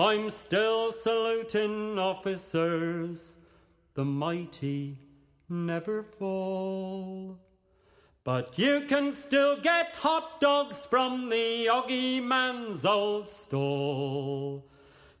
I'm 0.00 0.30
still 0.30 0.92
saluting 0.92 1.98
officers, 1.98 3.36
the 3.94 4.04
mighty 4.04 4.96
never 5.48 6.04
fall. 6.04 7.40
But 8.22 8.56
you 8.60 8.82
can 8.86 9.12
still 9.12 9.60
get 9.60 9.96
hot 9.96 10.40
dogs 10.40 10.84
from 10.84 11.30
the 11.30 11.66
Oggy 11.68 12.22
man's 12.22 12.84
old 12.84 13.28
stall. 13.28 14.70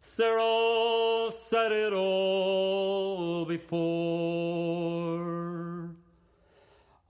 Cyril 0.00 1.32
said 1.32 1.72
it 1.72 1.92
all 1.92 3.44
before. 3.46 5.08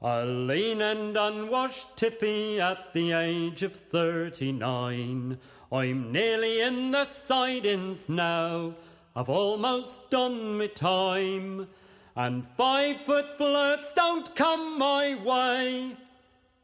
A 0.01 0.25
lean 0.25 0.81
and 0.81 1.15
unwashed 1.19 1.97
tiffy 1.97 2.61
at 2.61 2.95
the 2.95 3.13
age 3.13 3.63
of 3.63 3.75
thirty 3.75 4.53
nine 4.53 5.39
I'm 5.71 6.13
nearly 6.13 6.61
in 6.61 6.93
the 6.93 7.05
sidings 7.05 8.09
now. 8.09 8.75
I've 9.15 9.29
almost 9.29 10.11
done 10.11 10.57
my 10.57 10.67
time. 10.69 11.69
And 12.17 12.47
five 12.57 13.01
foot 13.03 13.37
flirts 13.37 13.93
don't 13.95 14.35
come 14.35 14.79
my 14.79 15.15
way. 15.23 15.97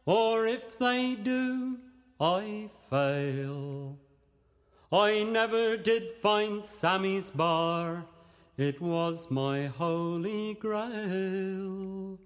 Or 0.07 0.47
if 0.47 0.79
they 0.79 1.15
do, 1.15 1.79
I 2.19 2.71
fail. 2.89 3.99
I 4.91 5.23
never 5.25 5.77
did 5.77 6.11
find 6.23 6.65
Sammy's 6.65 7.31
bar. 7.31 8.07
It 8.57 8.81
was 8.81 9.31
my 9.31 9.67
holy 9.67 10.55
grail. 10.55 12.19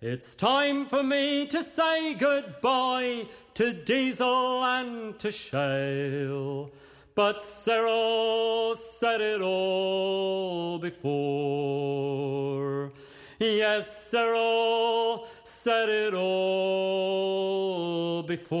It's 0.00 0.36
time 0.36 0.86
for 0.86 1.02
me 1.02 1.44
to 1.46 1.64
say 1.64 2.14
goodbye 2.14 3.26
to 3.54 3.72
Diesel 3.72 4.62
and 4.62 5.18
to 5.18 5.32
Shale. 5.32 6.70
But 7.16 7.44
Cyril 7.44 8.76
said 8.76 9.20
it 9.20 9.42
all 9.42 10.78
before. 10.78 12.92
Yes, 13.40 14.08
Cyril 14.08 15.26
said 15.42 15.88
it 15.88 16.14
all 16.14 18.22
before. 18.22 18.58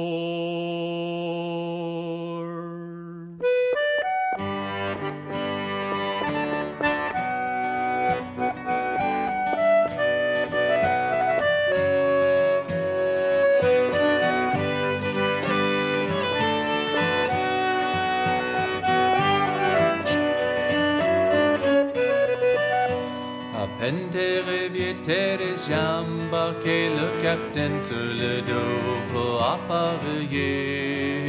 Était 25.08 25.38
déjà 25.38 26.02
embarqué 26.02 26.90
le 26.90 27.22
capitaine 27.22 27.80
sur 27.80 27.96
le 27.96 28.42
dos 28.42 29.00
pour 29.10 29.42
appareiller. 29.42 31.24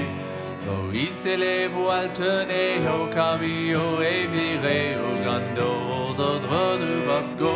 Il 0.93 1.13
s'est 1.13 1.37
les 1.37 1.67
voiles 1.67 2.11
tenaient 2.11 2.83
au 2.99 3.05
camion 3.07 4.01
et 4.01 4.27
viré 4.27 4.97
au 4.99 5.15
grand 5.23 5.55
aux 5.63 6.19
ordres 6.19 6.77
du 6.83 7.07
Basco. 7.07 7.55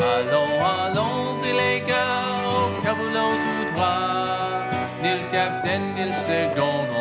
Allons, 0.00 0.54
allons, 0.64 1.36
les 1.44 1.80
gars, 1.80 2.24
au 2.48 2.80
caboulot 2.82 3.34
tout 3.44 3.74
droit. 3.74 4.48
Ni 5.02 5.10
le 5.10 5.30
capitaine, 5.30 5.92
ni 5.94 6.04
le 6.06 6.16
second, 6.28 6.97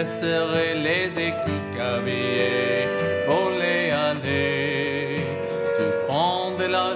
plaisir 0.00 0.46
et 0.56 0.74
les 0.74 1.08
écus 1.28 1.62
cabillés. 1.76 2.88
Faut 3.26 3.50
les 3.58 3.90
aller. 3.90 5.16
Tu 5.76 5.84
prends 6.06 6.52
de 6.52 6.64
la 6.64 6.88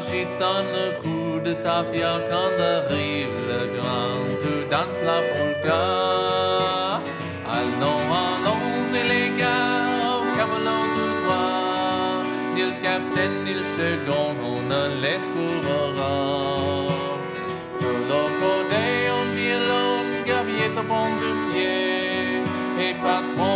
le 0.76 0.86
coup 1.02 1.40
de 1.40 1.52
ta 1.54 1.84
fière 1.92 2.20
quand 2.30 2.54
arrive 2.76 3.38
le 3.50 3.60
grand. 3.76 4.20
Tu 4.42 4.52
danses 4.70 5.02
la 5.08 5.18
polka. 5.32 5.84
Allons, 7.56 8.06
allons, 8.24 8.70
et 9.00 9.06
les 9.12 9.28
gars, 9.40 10.18
au 10.18 10.22
camelot 10.36 10.86
tout 10.94 11.14
droit. 11.20 12.22
Ni 12.54 12.62
le 12.62 12.74
capitaine, 12.82 13.36
ni 13.44 13.54
le 13.54 13.66
second, 13.78 14.30
on 14.52 14.60
ne 14.72 14.82
les 15.02 15.20
trouvera. 15.28 16.14
Sur 17.78 17.96
le 18.10 18.22
côté, 18.42 18.84
on 19.18 19.24
dit 19.34 19.56
l'homme, 19.68 20.12
gavier 20.26 20.68
pied. 20.74 21.23
But 23.04 23.53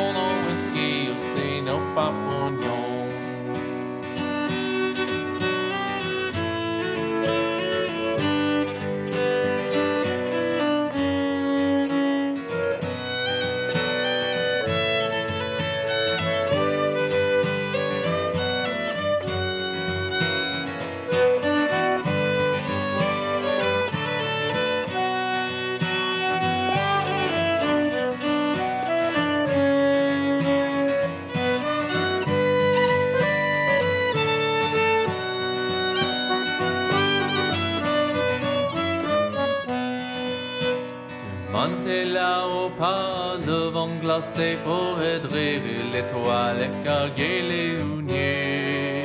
Là-haut 42.04 42.70
par 42.78 43.36
le 43.44 43.70
vent 43.70 43.88
glacé 44.00 44.56
pour 44.64 45.02
aider 45.02 45.60
l'étoile 45.92 46.62
et 46.62 46.84
carguer 46.84 47.42
les 47.42 47.82
houniers. 47.82 49.02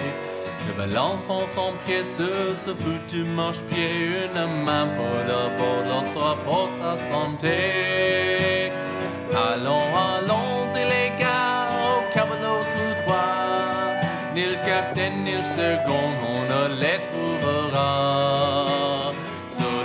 Se 0.66 0.72
balançant 0.78 1.46
son 1.56 1.74
pied 1.86 2.04
sur 2.16 2.56
ce 2.64 2.74
foutu 2.74 3.24
marche-pied, 3.24 4.26
une 4.26 4.64
main 4.64 4.88
pour 4.96 5.16
d'abord, 5.26 5.82
l'autre 5.88 6.38
pour 6.46 6.70
ta 6.80 6.96
santé. 7.12 8.72
Allons, 9.34 9.90
allons, 10.10 10.76
et 10.76 10.86
les 10.86 11.10
gars, 11.20 11.68
au 11.90 12.14
camelot 12.14 12.64
tout 12.74 13.04
droit. 13.04 14.02
Ni 14.36 14.46
le 14.46 14.58
capitaine, 14.66 15.24
ni 15.24 15.34
le 15.34 15.44
second, 15.44 16.10
on 16.32 16.40
ne 16.52 16.80
les 16.80 17.00
trouvera. 17.10 18.34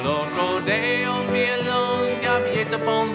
Le 0.05 0.65
vient 0.65 1.08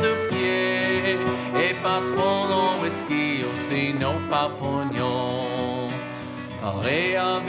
de 0.05 0.12
pied 0.29 1.17
et 1.63 1.73
patron 1.81 2.39
en 2.62 2.81
whisky 2.81 3.43
aussi 3.49 3.93
nos 3.93 4.19
papognons. 4.29 5.88
Paré 6.62 7.17
à 7.17 7.41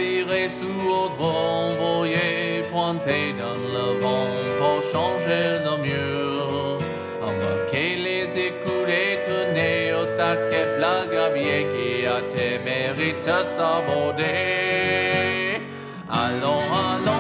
sous 0.59 0.91
ordre 0.91 1.25
envoyé, 1.25 2.63
pointé 2.73 3.33
dans 3.39 3.61
le 3.75 3.87
vent 4.01 4.27
pour 4.59 4.79
changer 4.93 5.47
nos 5.65 5.79
murs. 5.79 6.79
Embarquer 7.23 7.91
les 8.07 8.27
écoulés, 8.49 9.21
tourner 9.25 9.95
au 9.95 10.05
taquet, 10.19 10.69
la 10.81 11.07
gravier 11.13 11.61
qui 11.73 12.07
a 12.07 12.21
tes 12.35 12.59
mérites 12.59 13.35
saborder. 13.57 15.15
Allons, 16.11 16.65
allons, 16.83 17.14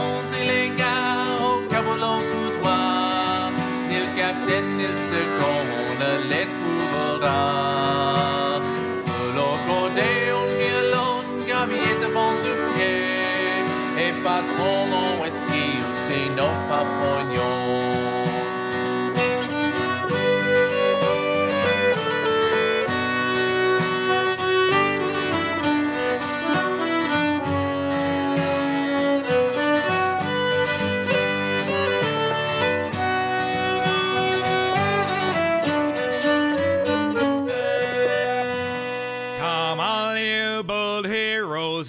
sino 16.14 16.46
paponyon. 16.68 18.04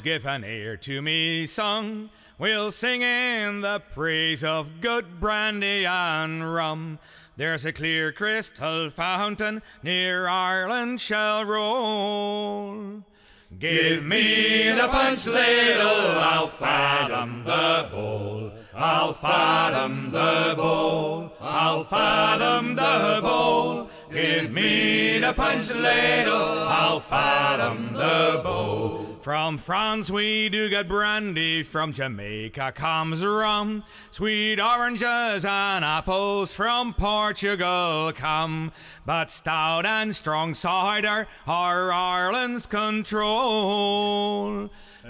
give 0.06 0.28
an 0.28 0.44
ear 0.44 0.78
to 0.78 1.02
me 1.02 1.48
song. 1.48 2.10
We'll 2.38 2.72
sing 2.72 3.02
in 3.02 3.62
the 3.62 3.82
praise 3.92 4.44
of 4.44 4.82
good 4.82 5.22
brandy 5.22 5.86
and 5.86 6.54
rum. 6.54 7.00
There's 7.38 7.64
a 7.64 7.72
clear 7.72 8.12
crystal 8.12 8.90
fountain 8.90 9.62
near 9.82 10.28
Ireland 10.28 11.00
shall 11.00 11.46
roll. 11.46 13.04
Give 13.58 14.06
me 14.06 14.70
the 14.72 14.90
punch 14.90 15.28
ladle, 15.28 16.20
I'll 16.20 16.48
fathom 16.48 17.46
the 17.46 17.88
bowl. 17.90 18.52
I'll 18.74 19.14
fathom 19.14 20.12
the 20.12 20.56
bowl. 20.58 21.32
I'll 21.40 21.86
fathom 21.86 22.76
the 22.76 23.20
bowl. 23.22 23.90
Give 24.12 24.52
me 24.52 25.20
the 25.20 25.32
punch 25.32 25.74
ladle, 25.74 26.34
I'll 26.34 27.00
fathom 27.00 27.94
the 27.94 28.42
bowl. 28.44 29.15
From 29.26 29.58
France 29.58 30.12
we 30.12 30.50
do 30.50 30.70
get 30.70 30.88
brandy, 30.88 31.64
from 31.64 31.94
Jamaica 31.94 32.74
comes 32.76 33.26
rum. 33.26 33.84
Sweet 34.12 34.60
oranges 34.60 35.44
and 35.44 35.84
apples 35.84 36.54
from 36.54 36.94
Portugal 36.94 38.12
come. 38.14 38.72
But 39.04 39.32
stout 39.32 39.84
and 39.84 40.16
strong 40.16 40.54
cider 40.54 41.26
are 41.48 41.92
Ireland's 41.92 42.68
control. 42.68 43.90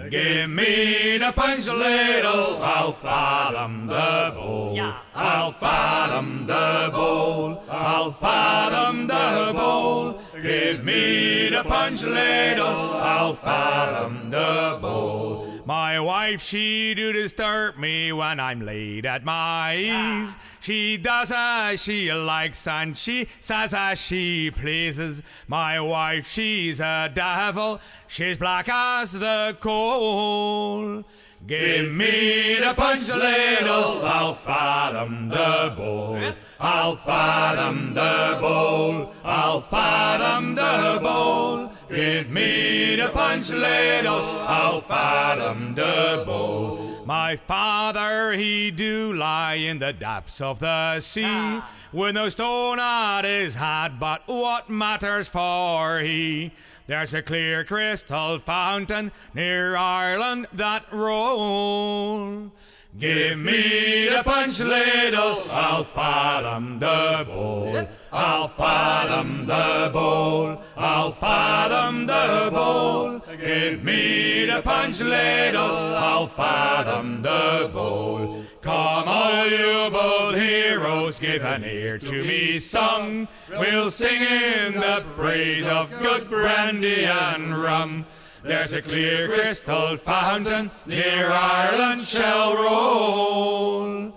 Give 0.09 0.49
me 0.49 1.17
the 1.17 1.33
punch 1.35 1.67
ladle, 1.67 2.63
I'll 2.63 2.93
fathom 2.93 3.87
the 3.87 4.31
bowl. 4.33 4.79
I'll 5.13 5.51
fathom 5.51 6.47
the 6.47 6.89
bowl. 6.93 7.61
I'll 7.69 8.11
fathom 8.13 9.07
the 9.07 9.51
bowl. 9.53 10.21
Give 10.41 10.83
me 10.83 11.49
the 11.49 11.63
punch 11.63 12.03
ladle, 12.03 12.65
I'll 12.65 13.33
fathom 13.33 14.29
the 14.29 14.77
bowl. 14.81 15.61
My 15.65 15.99
wife, 15.99 16.41
she 16.41 16.93
do 16.93 17.13
disturb 17.13 17.77
me 17.77 18.11
when 18.11 18.39
I'm 18.39 18.61
late 18.61 19.05
at 19.05 19.23
my 19.23 19.75
ease. 19.77 20.37
She 20.59 20.97
does 20.97 21.31
as 21.33 21.81
she 21.81 22.11
likes 22.13 22.67
and 22.67 22.95
she 22.97 23.27
says 23.39 23.73
as 23.73 23.99
she 23.99 24.51
pleases. 24.51 25.23
My 25.47 25.79
wife, 25.79 26.27
she's 26.27 26.81
a 26.81 27.09
devil, 27.13 27.79
she's 28.07 28.37
black 28.37 28.67
as 28.69 29.13
the 29.13 29.57
coal. 29.59 31.05
Give 31.47 31.91
me 31.91 32.55
the 32.55 32.73
punch 32.75 33.07
ladle, 33.07 34.03
I'll 34.03 34.33
fathom 34.33 35.29
the 35.29 35.75
bowl. 35.77 36.19
I'll 36.59 36.95
fathom 36.95 37.93
the 37.93 38.39
bowl. 38.41 39.13
I'll 39.23 39.61
fathom 39.61 40.55
the 40.55 40.99
bowl. 41.03 41.71
Give 41.87 42.31
me 42.31 42.95
the 42.95 43.09
punch 43.09 43.51
ladle, 43.51 44.25
I'll 44.47 44.81
fathom 44.81 45.75
the 45.75 46.23
bowl. 46.25 46.94
My 47.05 47.35
father, 47.35 48.31
he 48.31 48.71
do 48.71 49.13
lie 49.13 49.53
in 49.53 49.77
the 49.77 49.93
depths 49.93 50.41
of 50.41 50.57
the 50.57 50.99
sea, 51.01 51.23
ah. 51.23 51.71
with 51.93 52.15
no 52.15 52.29
stone 52.29 52.79
at 52.79 53.21
his 53.21 53.53
hat, 53.53 53.99
but 53.99 54.23
what 54.25 54.71
matters 54.71 55.27
for 55.27 55.99
he? 55.99 56.51
There's 56.87 57.13
a 57.13 57.21
clear 57.21 57.63
crystal 57.63 58.39
fountain 58.39 59.11
near 59.35 59.75
Ireland 59.75 60.47
that 60.51 60.91
roll. 60.91 62.51
Give 62.97 63.37
me 63.39 64.07
the 64.07 64.23
punch 64.23 64.61
ladle, 64.61 65.51
I'll 65.51 65.83
fathom 65.83 66.79
the 66.79 67.25
bowl. 67.27 67.85
I'll 68.09 68.47
fathom 68.47 69.45
the 69.45 69.89
bowl, 69.91 70.61
I'll 70.77 71.11
fathom 71.11 72.07
the 72.07 72.49
bowl. 72.53 73.19
Give 73.37 73.83
me 73.83 74.45
the 74.45 74.61
punch 74.61 75.01
ladle, 75.01 75.61
I'll 75.61 76.27
fathom 76.27 77.21
the 77.21 77.69
bowl. 77.73 78.45
Come 78.61 79.07
all 79.07 79.45
you 79.45 79.89
bold 79.91 80.35
heroes, 80.35 81.19
give 81.19 81.43
an 81.43 81.65
ear 81.65 81.97
to 81.97 82.23
me 82.23 82.59
song. 82.59 83.27
We'll 83.49 83.91
sing 83.91 84.21
in 84.21 84.75
the 84.75 85.03
praise 85.17 85.65
of 85.65 85.91
good 85.99 86.29
brandy 86.29 87.03
and 87.03 87.61
rum. 87.61 88.05
There's 88.45 88.73
a 88.73 88.81
clear 88.83 89.27
crystal 89.27 89.97
fountain 89.97 90.69
near 90.85 91.31
Ireland 91.31 92.01
shall 92.01 92.53
roll. 92.55 94.13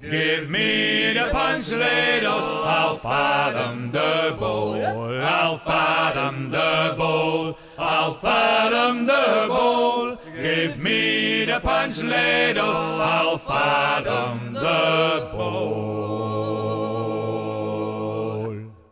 Give 0.00 0.48
me 0.48 1.12
the 1.14 1.28
punch 1.32 1.72
ladle, 1.72 2.62
I'll 2.64 2.96
fathom 2.96 3.90
the 3.90 4.36
bowl. 4.38 4.74
I'll 4.84 5.58
fathom 5.58 6.50
the 6.50 6.94
bowl, 6.96 7.58
I'll 7.76 8.14
fathom 8.14 9.06
the 9.06 9.46
bowl. 9.48 10.16
Give 10.40 10.78
me 10.78 11.44
the 11.44 11.58
punch 11.58 12.04
ladle, 12.04 12.62
I'll 12.64 13.38
fathom 13.38 14.52
the 14.52 15.28
bowl. 15.32 16.41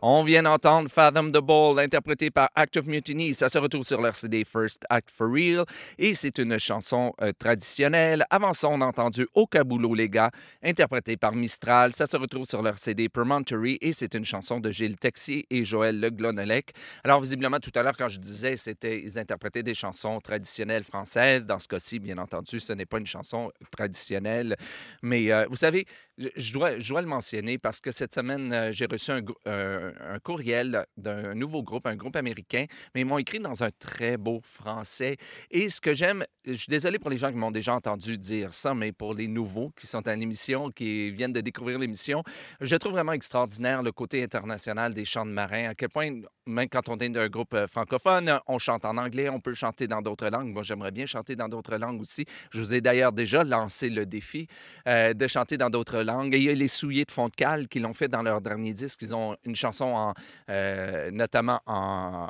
On 0.03 0.23
vient 0.23 0.41
d'entendre 0.41 0.89
Fathom 0.89 1.31
the 1.31 1.37
Ball, 1.37 1.77
interprété 1.77 2.31
par 2.31 2.49
Act 2.55 2.77
of 2.77 2.87
Mutiny. 2.87 3.35
Ça 3.35 3.49
se 3.49 3.59
retrouve 3.59 3.83
sur 3.83 4.01
leur 4.01 4.15
CD 4.15 4.43
First 4.43 4.83
Act 4.89 5.11
for 5.11 5.31
Real 5.31 5.63
et 5.99 6.15
c'est 6.15 6.39
une 6.39 6.57
chanson 6.57 7.13
euh, 7.21 7.31
traditionnelle. 7.37 8.25
Avant 8.31 8.53
ça, 8.53 8.67
on 8.69 8.81
a 8.81 8.85
entendu 8.87 9.27
Au 9.35 9.45
Caboulot, 9.45 9.93
les 9.93 10.09
gars, 10.09 10.31
interprété 10.63 11.17
par 11.17 11.33
Mistral. 11.33 11.93
Ça 11.93 12.07
se 12.07 12.17
retrouve 12.17 12.45
sur 12.47 12.63
leur 12.63 12.79
CD 12.79 13.09
Promontory 13.09 13.77
et 13.79 13.93
c'est 13.93 14.15
une 14.15 14.25
chanson 14.25 14.59
de 14.59 14.71
Gilles 14.71 14.97
Texier 14.97 15.45
et 15.51 15.63
Joël 15.63 15.99
Le 15.99 16.09
Glonelec. 16.09 16.71
Alors, 17.03 17.21
visiblement, 17.21 17.59
tout 17.59 17.71
à 17.75 17.83
l'heure, 17.83 17.95
quand 17.95 18.09
je 18.09 18.17
disais 18.17 18.57
c'était 18.57 19.03
ils 19.03 19.19
interprétaient 19.19 19.61
des 19.61 19.75
chansons 19.75 20.19
traditionnelles 20.19 20.83
françaises, 20.83 21.45
dans 21.45 21.59
ce 21.59 21.67
cas-ci, 21.67 21.99
bien 21.99 22.17
entendu, 22.17 22.59
ce 22.59 22.73
n'est 22.73 22.87
pas 22.87 22.97
une 22.97 23.05
chanson 23.05 23.51
traditionnelle. 23.69 24.55
Mais 25.03 25.31
euh, 25.31 25.45
vous 25.47 25.57
savez, 25.57 25.85
je, 26.35 26.53
dois, 26.53 27.01
le 27.01 27.07
mentionner 27.07 27.57
parce 27.57 27.79
que 27.79 27.91
cette 27.91 28.13
semaine, 28.13 28.51
euh, 28.53 28.71
j'ai 28.71 28.85
reçu 28.85 29.11
un, 29.11 29.21
euh, 29.47 29.91
un 29.99 30.19
courriel 30.19 30.85
d'un 30.97 31.33
nouveau 31.33 31.63
groupe, 31.63 31.87
un 31.87 31.95
groupe 31.95 32.15
américain, 32.15 32.65
mais 32.93 33.01
ils 33.01 33.05
m'ont 33.05 33.17
écrit 33.17 33.39
dans 33.39 33.63
un 33.63 33.69
très 33.71 34.17
beau 34.17 34.41
français. 34.43 35.17
Et 35.49 35.69
ce 35.69 35.81
que 35.81 35.93
j'aime, 35.93 36.25
je 36.45 36.53
suis 36.53 36.69
désolé 36.69 36.99
pour 36.99 37.09
les 37.09 37.17
gens 37.17 37.31
qui 37.31 37.37
m'ont 37.37 37.51
déjà 37.51 37.75
entendu 37.75 38.17
dire 38.17 38.53
ça, 38.53 38.73
mais 38.73 38.91
pour 38.91 39.13
les 39.13 39.27
nouveaux 39.27 39.71
qui 39.75 39.87
sont 39.87 40.07
à 40.07 40.15
l'émission, 40.15 40.71
qui 40.71 41.11
viennent 41.11 41.33
de 41.33 41.41
découvrir 41.41 41.79
l'émission, 41.79 42.23
je 42.59 42.75
trouve 42.75 42.93
vraiment 42.93 43.13
extraordinaire 43.13 43.83
le 43.83 43.91
côté 43.91 44.23
international 44.23 44.93
des 44.93 45.05
chants 45.05 45.25
de 45.25 45.31
marins, 45.31 45.69
à 45.69 45.75
quel 45.75 45.89
point, 45.89 46.09
même 46.51 46.69
quand 46.69 46.89
on 46.89 46.97
est 46.97 47.09
d'un 47.09 47.27
groupe 47.27 47.53
euh, 47.53 47.67
francophone, 47.67 48.39
on 48.47 48.57
chante 48.59 48.85
en 48.85 48.97
anglais, 48.97 49.29
on 49.29 49.39
peut 49.39 49.53
chanter 49.53 49.87
dans 49.87 50.01
d'autres 50.01 50.27
langues. 50.29 50.53
Moi, 50.53 50.63
j'aimerais 50.63 50.91
bien 50.91 51.05
chanter 51.05 51.35
dans 51.35 51.49
d'autres 51.49 51.77
langues 51.77 52.01
aussi. 52.01 52.25
Je 52.51 52.59
vous 52.59 52.73
ai 52.73 52.81
d'ailleurs 52.81 53.11
déjà 53.11 53.43
lancé 53.43 53.89
le 53.89 54.05
défi 54.05 54.47
euh, 54.87 55.13
de 55.13 55.27
chanter 55.27 55.57
dans 55.57 55.69
d'autres 55.69 56.01
langues. 56.01 56.35
Et 56.35 56.37
il 56.37 56.43
y 56.43 56.49
a 56.49 56.53
les 56.53 56.67
Souillés 56.67 57.05
de 57.05 57.11
Fond-de-Cale 57.11 57.67
qui 57.67 57.79
l'ont 57.79 57.93
fait 57.93 58.07
dans 58.07 58.21
leur 58.21 58.41
dernier 58.41 58.73
disque. 58.73 59.01
Ils 59.01 59.15
ont 59.15 59.35
une 59.45 59.55
chanson 59.55 60.13
euh, 60.49 61.11
notamment 61.11 61.61
en, 61.65 62.29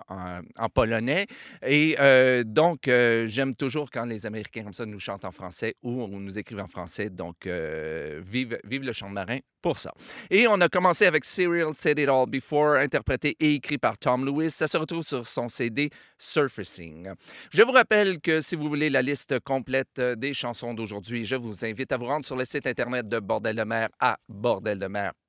polonais. 0.74 1.28
Et 1.66 1.98
donc, 2.46 2.82
j'aime 2.86 3.56
toujours 3.56 3.90
quand 3.92 4.06
les 4.06 4.26
Américains 4.26 4.64
comme 4.64 4.74
ça 4.74 4.86
nous 4.86 5.00
chantent 5.00 5.26
en 5.26 5.32
français 5.32 5.76
ou 5.82 6.08
nous 6.08 6.38
écrivent 6.38 6.62
en 6.62 6.68
français. 6.68 7.10
Donc, 7.10 7.48
vive, 7.48 8.60
vive 8.64 8.84
le 8.84 8.94
chant 8.94 9.10
de 9.10 9.14
marin 9.14 9.40
pour 9.62 9.78
ça. 9.78 9.94
Et 10.30 10.48
on 10.48 10.60
a 10.62 10.70
commencé 10.70 11.06
avec 11.06 11.24
Serial 11.24 11.74
Said 11.74 12.00
It 12.00 12.10
All 12.10 12.26
Before, 12.28 12.76
interprété 12.76 13.36
et 13.40 13.56
écrit 13.56 13.78
par 13.78 13.98
Tom 13.98 14.11
Lewis. 14.18 14.52
Ça 14.52 14.68
se 14.68 14.78
retrouve 14.78 15.04
sur 15.04 15.26
son 15.28 15.48
CD 15.50 15.90
Surfacing. 16.18 17.12
Je 17.52 17.62
vous 17.64 17.72
rappelle 17.72 18.20
que 18.20 18.42
si 18.42 18.56
vous 18.56 18.68
voulez 18.68 18.90
la 18.90 19.02
liste 19.02 19.40
complète 19.40 20.00
euh, 20.00 20.16
des 20.16 20.34
chansons 20.34 20.74
d'aujourd'hui, 20.74 21.26
je 21.26 21.36
vous 21.36 21.66
invite 21.66 21.92
à 21.92 21.98
vous 21.98 22.06
rendre 22.06 22.26
sur 22.26 22.36
le 22.36 22.46
site 22.46 22.68
internet 22.68 23.08
de 23.08 23.20
Bordel 23.20 23.56
de 23.56 23.64
mer 23.64 23.90
à 24.00 24.18
bordeldemer.com. 24.30 25.21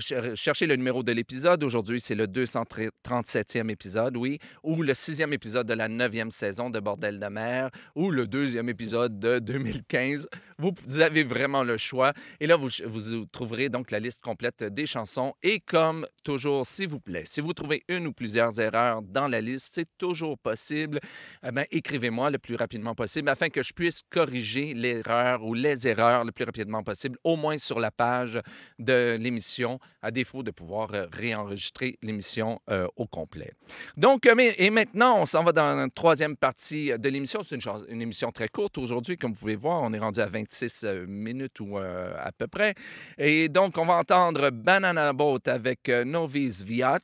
Cher- 0.00 0.34
Cherchez 0.36 0.66
le 0.66 0.74
numéro 0.74 1.02
de 1.04 1.12
l'épisode. 1.12 1.62
Aujourd'hui, 1.62 2.00
c'est 2.00 2.16
le 2.16 2.26
237e 2.26 3.70
épisode, 3.70 4.16
oui, 4.16 4.38
ou 4.64 4.82
le 4.82 4.92
sixième 4.92 5.32
épisode 5.32 5.68
de 5.68 5.74
la 5.74 5.88
neuvième 5.88 6.32
saison 6.32 6.68
de 6.68 6.80
Bordel 6.80 7.20
de 7.20 7.26
mer, 7.26 7.70
ou 7.94 8.10
le 8.10 8.26
deuxième 8.26 8.68
épisode 8.68 9.20
de 9.20 9.38
2015. 9.38 10.28
Vous, 10.58 11.00
avez 11.00 11.22
vraiment 11.24 11.62
le 11.62 11.76
choix. 11.76 12.12
Et 12.40 12.46
là, 12.46 12.56
vous, 12.56 12.68
vous 12.86 13.24
trouverez 13.26 13.68
donc 13.68 13.90
la 13.90 14.00
liste 14.00 14.22
complète 14.22 14.64
des 14.64 14.86
chansons. 14.86 15.34
Et 15.42 15.60
comme 15.60 16.06
toujours, 16.24 16.66
s'il 16.66 16.88
vous 16.88 17.00
plaît, 17.00 17.24
si 17.24 17.40
vous 17.40 17.52
trouvez 17.52 17.82
une 17.88 18.08
ou 18.08 18.12
plusieurs 18.12 18.58
erreurs 18.60 19.02
dans 19.02 19.28
la 19.28 19.40
liste, 19.40 19.70
c'est 19.72 19.88
toujours 19.98 20.38
possible. 20.38 21.00
Eh 21.46 21.50
bien, 21.52 21.64
écrivez-moi 21.70 22.30
le 22.30 22.38
plus 22.38 22.56
rapidement 22.56 22.94
possible 22.94 23.28
afin 23.28 23.48
que 23.48 23.62
je 23.62 23.72
puisse 23.72 24.02
corriger 24.10 24.74
l'erreur 24.74 25.44
ou 25.44 25.54
les 25.54 25.86
erreurs 25.86 26.24
le 26.24 26.32
plus 26.32 26.44
rapidement 26.44 26.82
possible, 26.82 27.16
au 27.24 27.36
moins 27.36 27.58
sur 27.58 27.78
la 27.80 27.90
page 27.90 28.40
de 28.82 29.16
l'émission, 29.18 29.78
à 30.02 30.10
défaut 30.10 30.42
de 30.42 30.50
pouvoir 30.50 30.92
euh, 30.94 31.06
réenregistrer 31.12 31.98
l'émission 32.02 32.60
euh, 32.70 32.86
au 32.96 33.06
complet. 33.06 33.52
Donc, 33.96 34.26
euh, 34.26 34.34
et 34.38 34.70
maintenant, 34.70 35.18
on 35.20 35.26
s'en 35.26 35.44
va 35.44 35.52
dans 35.52 35.74
la 35.76 35.88
troisième 35.88 36.36
partie 36.36 36.96
de 36.98 37.08
l'émission. 37.08 37.40
C'est 37.42 37.56
une, 37.88 38.02
émission 38.02 38.32
très 38.32 38.48
courte 38.48 38.78
aujourd'hui, 38.78 39.16
comme 39.16 39.32
vous 39.32 39.38
pouvez 39.38 39.56
voir. 39.56 39.82
On 39.82 39.92
est 39.92 39.98
rendu 39.98 40.20
à 40.20 40.26
26 40.26 40.84
euh, 40.84 41.06
minutes 41.06 41.60
ou 41.60 41.78
à 41.78 42.30
peu 42.36 42.46
près. 42.46 42.74
Et 43.18 43.48
donc, 43.48 43.78
on 43.78 43.86
va 43.86 43.94
entendre 43.94 44.50
Banana 44.50 45.12
Boat 45.12 45.40
avec 45.46 45.88
Novice 45.88 46.62
Viat. 46.62 47.00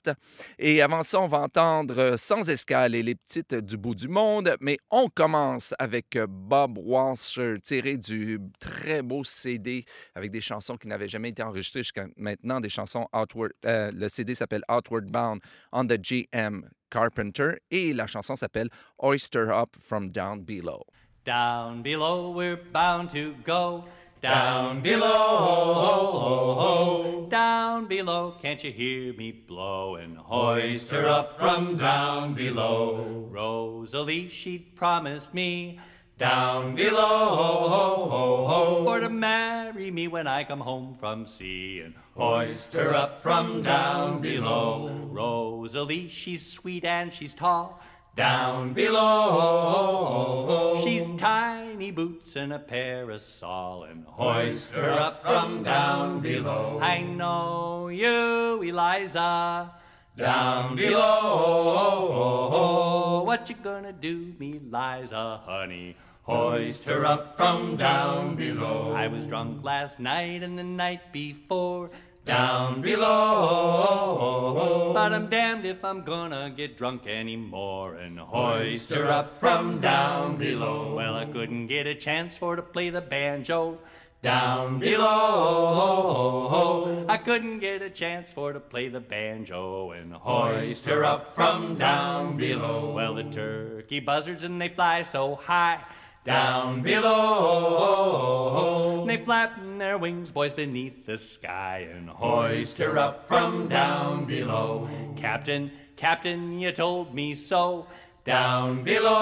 Et 0.59 0.83
avant 0.83 1.03
ça, 1.03 1.21
on 1.21 1.27
va 1.27 1.41
entendre 1.41 2.15
Sans 2.17 2.49
escale 2.49 2.95
et 2.95 3.03
les 3.03 3.15
petites 3.15 3.55
du 3.55 3.77
bout 3.77 3.95
du 3.95 4.09
monde. 4.09 4.57
Mais 4.61 4.79
on 4.91 5.09
commence 5.09 5.75
avec 5.79 6.19
Bob 6.29 6.79
Walser, 6.79 7.57
tiré 7.63 7.97
du 7.97 8.41
très 8.59 9.03
beau 9.03 9.25
CD 9.25 9.85
avec 10.15 10.31
des 10.31 10.41
chansons 10.41 10.77
qui 10.77 10.89
n'avaient 10.89 11.09
jamais 11.09 11.31
été 11.31 11.43
enregistrées 11.43 11.68
jusqu'à 11.73 12.07
maintenant, 12.17 12.61
des 12.61 12.69
chansons 12.69 13.07
Outward. 13.13 13.53
euh, 13.67 13.91
le 13.93 14.09
CD 14.09 14.35
s'appelle 14.35 14.63
Outward 14.69 15.07
Bound 15.11 15.41
on 15.73 15.87
the 15.87 15.99
GM 16.01 16.63
Carpenter 16.91 17.59
et 17.71 17.93
la 17.93 18.07
chanson 18.07 18.37
s'appelle 18.37 18.69
Oyster 19.03 19.51
Up 19.51 19.77
from 19.81 20.11
Down 20.11 20.43
Below. 20.45 20.85
Down 21.25 21.83
below, 21.83 22.31
we're 22.31 22.57
bound 22.73 23.11
to 23.11 23.35
go. 23.45 23.85
Down 24.21 24.81
below, 26.29 27.29
down 27.31 27.87
below, 27.87 28.35
can't 28.43 28.65
you 28.65 28.73
hear 28.73 29.13
me 29.15 29.31
blowing? 29.31 30.17
Hoist 30.17 30.91
her 30.91 31.07
up 31.07 31.39
from 31.39 31.77
down 31.77 32.35
below? 32.35 33.29
Rosalie, 33.31 34.29
she'd 34.29 34.75
promised 34.75 35.35
me 35.35 35.79
down 36.19 36.75
below 36.75 38.09
for 38.11 38.49
to 39.09 39.15
marry 39.15 39.91
me 39.91 40.07
when 40.07 40.27
I 40.27 40.45
come 40.45 40.61
home 40.61 40.95
from 40.95 41.27
sea 41.27 41.81
and 41.81 41.95
hoist 42.15 42.75
her 42.75 42.95
up 42.95 43.23
from 43.23 43.63
down 43.63 44.21
below. 44.21 45.09
Rosalie, 45.11 46.09
she's 46.09 46.45
sweet 46.45 46.85
and 46.85 47.11
she's 47.13 47.33
tall. 47.33 47.81
Down 48.17 48.75
below, 48.75 50.79
she's 50.85 51.09
tiny 51.17 51.91
boots 51.91 52.37
and 52.37 52.53
a 52.53 52.59
parasol, 52.59 53.85
and 53.85 54.05
hoist 54.07 54.73
her 54.73 54.91
up 54.91 55.25
from 55.25 55.63
down 55.63 56.21
below. 56.21 56.79
I 56.83 57.01
know 57.01 57.89
you, 57.89 58.61
Eliza. 58.63 59.73
Down 60.17 60.75
below, 60.75 62.43
what 63.25 63.49
you 63.49 63.55
gonna 63.63 63.93
do, 63.93 64.35
me 64.41 64.59
Liza, 64.59 65.41
honey? 65.47 65.95
Hoist 66.29 66.85
her 66.85 67.07
up 67.07 67.39
from 67.39 67.79
down 67.79 68.37
below. 68.37 68.93
I 68.93 69.07
was 69.09 69.25
drunk 69.25 69.65
last 69.65 69.99
night 69.99 70.43
and 70.43 70.59
the 70.59 70.63
night 70.63 71.11
before. 71.11 71.91
Down 72.27 72.83
below, 72.83 74.11
but 74.93 75.15
I'm 75.15 75.31
damned 75.31 75.65
if 75.65 75.83
I'm 75.83 76.03
gonna 76.03 76.53
get 76.55 76.77
drunk 76.77 77.07
anymore 77.07 77.95
and 77.95 78.19
hoist 78.19 78.91
her 78.91 79.07
up 79.07 79.35
from 79.37 79.81
down 79.81 80.37
below. 80.37 80.95
Well, 80.95 81.15
I 81.15 81.25
couldn't 81.25 81.69
get 81.69 81.87
a 81.87 81.95
chance 81.95 82.37
for 82.37 82.57
to 82.57 82.63
play 82.63 82.91
the 82.91 83.01
banjo. 83.01 83.79
down 84.23 84.81
below. 84.81 86.27
I 87.09 87.17
couldn't 87.17 87.61
get 87.61 87.81
a 87.81 87.89
chance 87.89 88.33
for 88.33 88.53
to 88.53 88.61
play 88.61 88.89
the 88.89 89.01
banjo 89.01 89.93
and 89.93 90.13
hoist 90.13 90.85
her 90.87 91.05
up 91.05 91.35
from 91.35 91.77
down 91.77 92.37
below. 92.37 92.93
Well, 92.93 93.15
the 93.15 93.25
turkey 93.25 94.01
buzzards 94.01 94.45
and 94.45 94.61
they 94.61 94.69
fly 94.69 95.05
so 95.05 95.37
high. 95.37 95.81
Down 96.29 96.83
below, 96.83 98.27
they 99.07 99.17
flatten 99.17 99.79
their 99.79 99.97
wings, 99.97 100.31
boys, 100.31 100.53
beneath 100.53 101.07
the 101.07 101.17
sky 101.17 101.89
and 101.91 102.11
hoist 102.11 102.77
her 102.77 102.99
up 102.99 103.27
from 103.27 103.67
down 103.69 104.27
below. 104.27 104.87
Captain, 105.17 105.71
Captain, 105.97 106.61
you 106.61 106.71
told 106.71 107.15
me 107.15 107.33
so. 107.35 107.87
Down 108.27 108.85
below, 108.85 109.17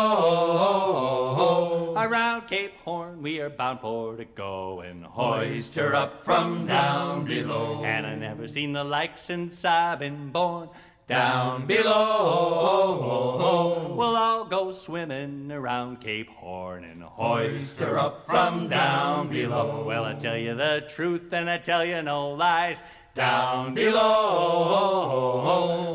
around 1.97 2.49
Cape 2.49 2.77
Horn, 2.79 3.23
we 3.23 3.38
are 3.38 3.51
bound 3.51 3.83
for 3.83 4.16
to 4.16 4.25
go 4.25 4.81
and 4.81 5.05
hoist 5.05 5.77
her 5.77 5.95
up 5.95 6.25
from 6.25 6.66
down 6.66 7.25
below. 7.25 7.85
And 7.85 8.05
I 8.05 8.16
never 8.16 8.49
seen 8.49 8.73
the 8.73 8.83
like 8.83 9.16
since 9.16 9.64
I've 9.64 10.01
been 10.01 10.33
born. 10.33 10.71
Down 11.09 11.66
below, 11.66 13.37
we'll 13.97 14.16
all 14.16 14.45
go 14.45 14.73
swimming 14.73 15.53
around 15.53 16.01
Cape 16.01 16.29
Horn 16.31 16.83
and 16.83 17.01
hoist 17.05 17.79
her 17.79 17.97
up 17.97 18.27
from 18.27 18.69
down 18.69 19.29
below. 19.29 19.85
Well, 19.87 20.05
I 20.05 20.14
tell 20.14 20.37
you 20.37 20.57
the 20.57 20.85
truth 20.88 21.33
and 21.33 21.49
I 21.49 21.59
tell 21.59 21.85
you 21.85 22.03
no 22.03 22.31
lies. 22.31 22.83
Down 23.14 23.73
below, 23.73 24.77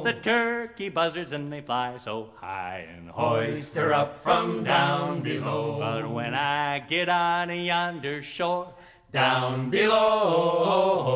the 0.05 0.13
turkey 0.13 0.87
buzzards 0.87 1.33
and 1.33 1.51
they 1.51 1.59
fly 1.59 1.97
so 1.97 2.29
high 2.37 2.87
and 2.95 3.09
hoist 3.09 3.75
her 3.75 3.93
up 3.93 4.23
from 4.23 4.63
down 4.63 5.23
below. 5.23 5.77
But 5.77 6.09
when 6.09 6.33
I 6.33 6.79
get 6.79 7.09
on 7.09 7.49
a 7.49 7.65
yonder 7.65 8.23
shore, 8.23 8.73
down 9.11 9.69
below, 9.69 11.11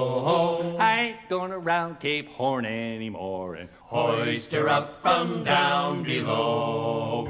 I 0.78 1.00
ain't 1.00 1.30
going 1.30 1.54
around 1.54 2.02
Cape 2.02 2.28
Horn 2.30 2.66
anymore 2.66 3.56
and 3.56 3.70
hoist 3.84 4.52
her 4.52 4.68
up 4.68 5.02
from 5.02 5.46
down 5.46 6.04
below. 6.04 7.30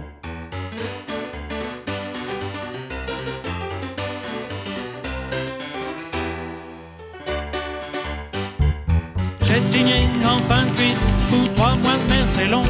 J'ai 9.41 9.61
signé 9.61 10.07
en 10.25 10.39
fin 10.49 10.65
de 10.65 10.71
cuite 10.75 10.97
pour 11.29 11.53
trois 11.53 11.75
mois 11.75 11.97
de 11.97 12.09
mer, 12.09 12.27
c'est 12.29 12.47
long. 12.47 12.65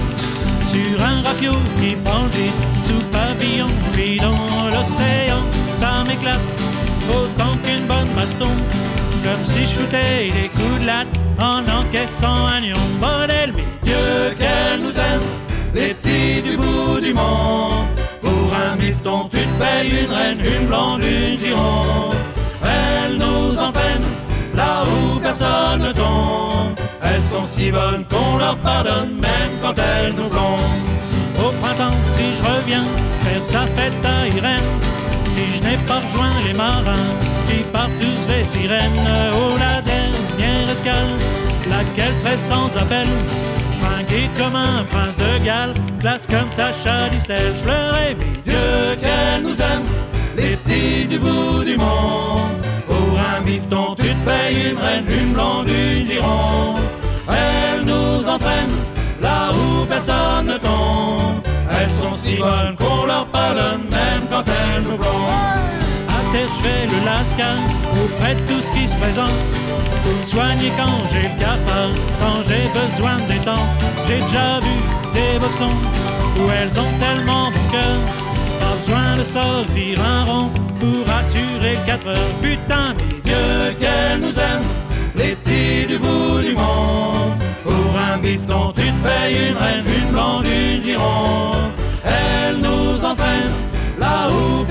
Sur 0.72 1.02
un 1.02 1.22
rapio 1.22 1.54
qui 1.80 1.96
penchait 2.04 2.52
sous 2.84 3.02
pavillon, 3.10 3.70
puis 3.94 4.18
dans 4.18 4.70
l'océan, 4.70 5.42
ça 5.80 6.04
m'éclate 6.04 6.42
autant 7.10 7.58
qu'une 7.64 7.86
bonne 7.88 8.08
baston. 8.16 8.52
Comme 9.24 9.46
si 9.46 9.62
je 9.62 9.76
foutais 9.80 10.28
des 10.28 10.50
coups 10.50 10.82
de 10.82 10.86
latte 10.86 11.08
en 11.40 11.62
encaissant 11.80 12.46
un 12.48 12.60
lion. 12.62 12.80
Bordel, 13.02 13.54
mais 13.56 13.64
Dieu 13.84 14.36
qu'elle 14.38 14.82
nous 14.82 14.98
aime, 14.98 15.26
les 15.74 15.94
petits 15.94 16.42
du 16.42 16.58
bout 16.58 17.00
du 17.02 17.14
monde. 17.14 17.88
Pour 18.22 18.54
un 18.54 18.76
mifton, 18.76 19.30
tu 19.30 19.38
te 19.38 19.64
payes 19.64 20.04
une 20.04 20.14
reine, 20.14 20.40
une 20.40 20.68
blonde, 20.68 21.04
une 21.04 21.38
gironde. 21.40 22.16
Elle 22.64 23.18
nous 23.18 23.58
entraîne 23.58 24.04
là 24.56 24.84
où 24.84 25.20
personne 25.20 25.82
ne 25.82 25.92
tombe. 25.92 26.76
Elles 27.02 27.24
sont 27.24 27.44
si 27.48 27.72
bonnes 27.72 28.06
qu'on 28.06 28.38
leur 28.38 28.58
pardonne, 28.58 29.16
même 29.22 29.54
quand 29.62 29.76
elles 29.78 30.14
nous 30.14 30.30
plombent. 30.30 30.86
Au 31.40 31.52
printemps, 31.62 31.98
si 32.04 32.36
je 32.38 32.42
reviens 32.44 32.86
faire 33.22 33.44
sa 33.44 33.66
fête 33.68 33.94
à 34.06 34.28
Irène, 34.28 34.64
si 35.36 35.58
je 35.58 35.62
n'ai 35.68 35.78
pas 35.86 36.00
rejoint 36.00 36.40
les 36.48 36.54
marins 36.54 37.12
qui 37.48 37.58
partent 37.74 38.00
tous 38.00 38.32
les 38.32 38.44
sirènes, 38.44 39.08
oh 39.38 39.58
la 39.60 39.82
dernière 39.82 40.70
escale, 40.72 41.14
laquelle 41.70 42.16
serait 42.18 42.38
sans 42.38 42.76
appel, 42.78 43.08
fringué 43.82 44.30
comme 44.38 44.56
un 44.56 44.84
prince 44.86 45.18
de 45.18 45.46
Galles, 45.46 45.74
classe 46.00 46.26
comme 46.28 46.50
Sacha 46.52 47.10
Distel, 47.10 47.54
je 47.58 47.64
pleurais, 47.64 48.16
mais 48.18 48.42
Dieu 48.46 48.96
qu'elle 49.02 49.44
nous 49.44 49.62
aime, 49.62 49.86
les 50.38 50.56
petits 50.56 51.06
du 51.06 51.20
bout 51.20 51.64
du 51.66 51.76
monde. 51.76 52.56
Pour 52.88 53.20
un 53.20 53.42
bifton, 53.42 53.96
tu 53.96 54.04
te 54.04 54.30
payes 54.30 54.72
une 54.72 54.78
reine, 54.78 55.06
une 55.20 55.34
blonde, 55.34 55.68
une 55.68 56.06
gironde. 56.06 56.80
Elles 57.28 57.84
nous 57.86 58.28
entraînent 58.28 58.80
là 59.22 59.52
où 59.52 59.86
personne 59.86 60.48
ne 60.48 60.58
tombe. 60.58 61.55
Elles 61.86 61.92
sont 61.92 62.16
si 62.16 62.38
bonnes 62.38 62.76
qu'on 62.78 63.06
leur 63.06 63.28
pardonne, 63.28 63.84
même 63.92 64.24
quand 64.32 64.44
elles 64.48 64.82
nous 64.82 64.98
plombent. 64.98 65.30
À 66.10 66.20
terre, 66.32 66.50
je 66.58 66.64
fais 66.64 66.86
le 66.88 67.06
lascar 67.06 67.58
auprès 68.04 68.34
de 68.34 68.40
tout 68.48 68.62
ce 68.62 68.72
qui 68.72 68.90
se 68.90 68.96
présente. 68.96 69.30
Pour 70.02 70.14
me 70.20 70.26
soigner 70.26 70.72
quand 70.78 70.98
j'ai 71.12 71.30
le 71.30 71.40
cafard, 71.40 71.92
quand 72.20 72.42
j'ai 72.48 72.66
besoin 72.74 73.18
de 73.18 73.34
détente. 73.34 73.70
J'ai 74.08 74.20
déjà 74.20 74.60
vu 74.62 74.78
des 75.14 75.38
boxons 75.38 75.78
où 76.40 76.50
elles 76.50 76.80
ont 76.80 76.94
tellement 77.00 77.52
bon 77.52 77.72
cœur. 77.72 77.98
Pas 78.60 78.76
besoin 78.82 79.18
de 79.18 79.24
sortir 79.24 80.04
un 80.04 80.24
rond 80.26 80.52
pour 80.80 81.14
assurer 81.14 81.78
quatre 81.86 82.08
heures. 82.08 82.34
Putain, 82.42 82.96
mais 82.98 83.22
Dieu 83.24 83.76
qu'elle 83.80 84.22
nous 84.22 84.40
aime, 84.40 84.66
les 85.16 85.36
petits 85.36 85.86
du 85.86 86.00
bout 86.00 86.40
du 86.42 86.54
monde. 86.54 87.38
Pour 87.64 87.94
un 88.12 88.18
bifton, 88.18 88.74
tu 88.76 88.82
te 88.82 89.08
payes 89.08 89.50
une 89.50 89.58
reine, 89.58 89.86
une 89.86 90.12
blonde, 90.12 90.46
une 90.48 90.82
gironde. 90.82 91.75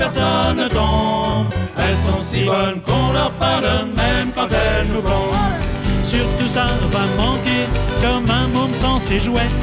Personne 0.05 0.57
ne 0.57 0.67
tombe. 0.67 1.47
Elles 1.77 1.97
sont 2.05 2.23
si 2.23 2.43
bonnes 2.43 2.81
qu'on 2.81 3.13
leur 3.13 3.31
pardonne, 3.33 3.91
même 3.95 4.31
quand 4.35 4.47
elles 4.49 4.87
nous 4.87 5.01
plombent. 5.01 5.57
Surtout 6.03 6.49
ça 6.49 6.67
va 6.91 7.05
manquer 7.23 7.63
comme 8.03 8.29
un 8.29 8.47
môme 8.47 8.73
sans 8.73 8.99
ses 8.99 9.19
jouets. 9.19 9.53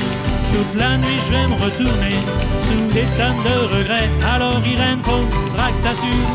Toute 0.52 0.80
la 0.80 0.96
nuit 0.98 1.20
je 1.26 1.32
vais 1.34 1.46
me 1.46 1.54
retourner 1.66 2.16
sous 2.66 2.84
des 2.92 3.06
tonnes 3.18 3.42
de 3.48 3.56
regrets. 3.76 4.10
Alors 4.34 4.60
Irène, 4.66 5.00
faudra 5.02 5.68
que 5.72 5.82
t'assures, 5.84 6.32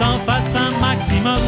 t'en 0.00 0.18
fasses 0.26 0.56
un 0.66 0.72
maximum. 0.80 1.44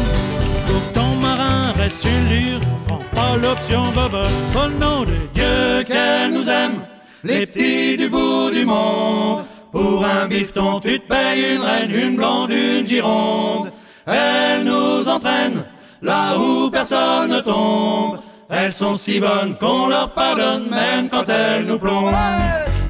Pour 0.67 0.83
ton 0.93 1.09
marin 1.21 1.73
reste 1.77 2.01
sur 2.01 2.19
l'ure, 2.29 2.61
prends 2.87 3.03
pas 3.15 3.35
l'option 3.35 3.83
boba. 3.95 4.23
Au 4.55 4.69
nom 4.83 5.01
de 5.01 5.17
Dieu 5.33 5.83
qu'elle 5.85 6.31
nous 6.31 6.49
aime, 6.49 6.79
les 7.23 7.45
petits 7.45 7.97
du 7.97 8.09
bout 8.09 8.49
du 8.51 8.65
monde. 8.65 9.56
Pour 9.71 10.05
un 10.05 10.27
bifton, 10.27 10.79
tu 10.79 10.99
te 10.99 11.07
payes 11.07 11.55
une 11.55 11.61
reine, 11.61 11.91
une 11.91 12.15
blonde, 12.15 12.51
une 12.51 12.85
gironde. 12.85 13.71
Elle 14.05 14.63
nous 14.63 15.07
entraîne 15.07 15.63
là 16.01 16.37
où 16.37 16.69
personne 16.69 17.31
ne 17.31 17.41
tombe. 17.41 18.19
Elles 18.49 18.73
sont 18.73 18.93
si 18.93 19.19
bonnes 19.19 19.55
qu'on 19.59 19.87
leur 19.87 20.11
pardonne 20.13 20.69
même 20.69 21.09
quand 21.09 21.27
elles 21.27 21.65
nous 21.65 21.77
plombent. 21.77 22.13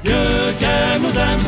Dieu 0.04 0.14
qu'elle 0.60 1.02
nous 1.02 1.18
aime, 1.18 1.40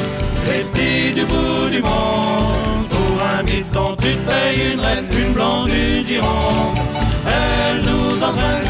les 0.46 0.64
petits 0.64 1.14
du 1.14 1.24
bout 1.26 1.68
du 1.70 1.80
monde. 1.80 2.88
Pour 2.88 3.22
un 3.38 3.44
bifton, 3.44 3.96
tu 3.96 4.14
te 4.14 4.30
payes 4.30 4.72
une 4.72 4.80
reine, 4.80 5.06
une 5.16 5.32
blonde, 5.32 5.70
une 5.70 6.04
gironde. 6.04 6.78
Elles 7.24 7.82
nous 7.82 8.16
entraînent 8.24 8.64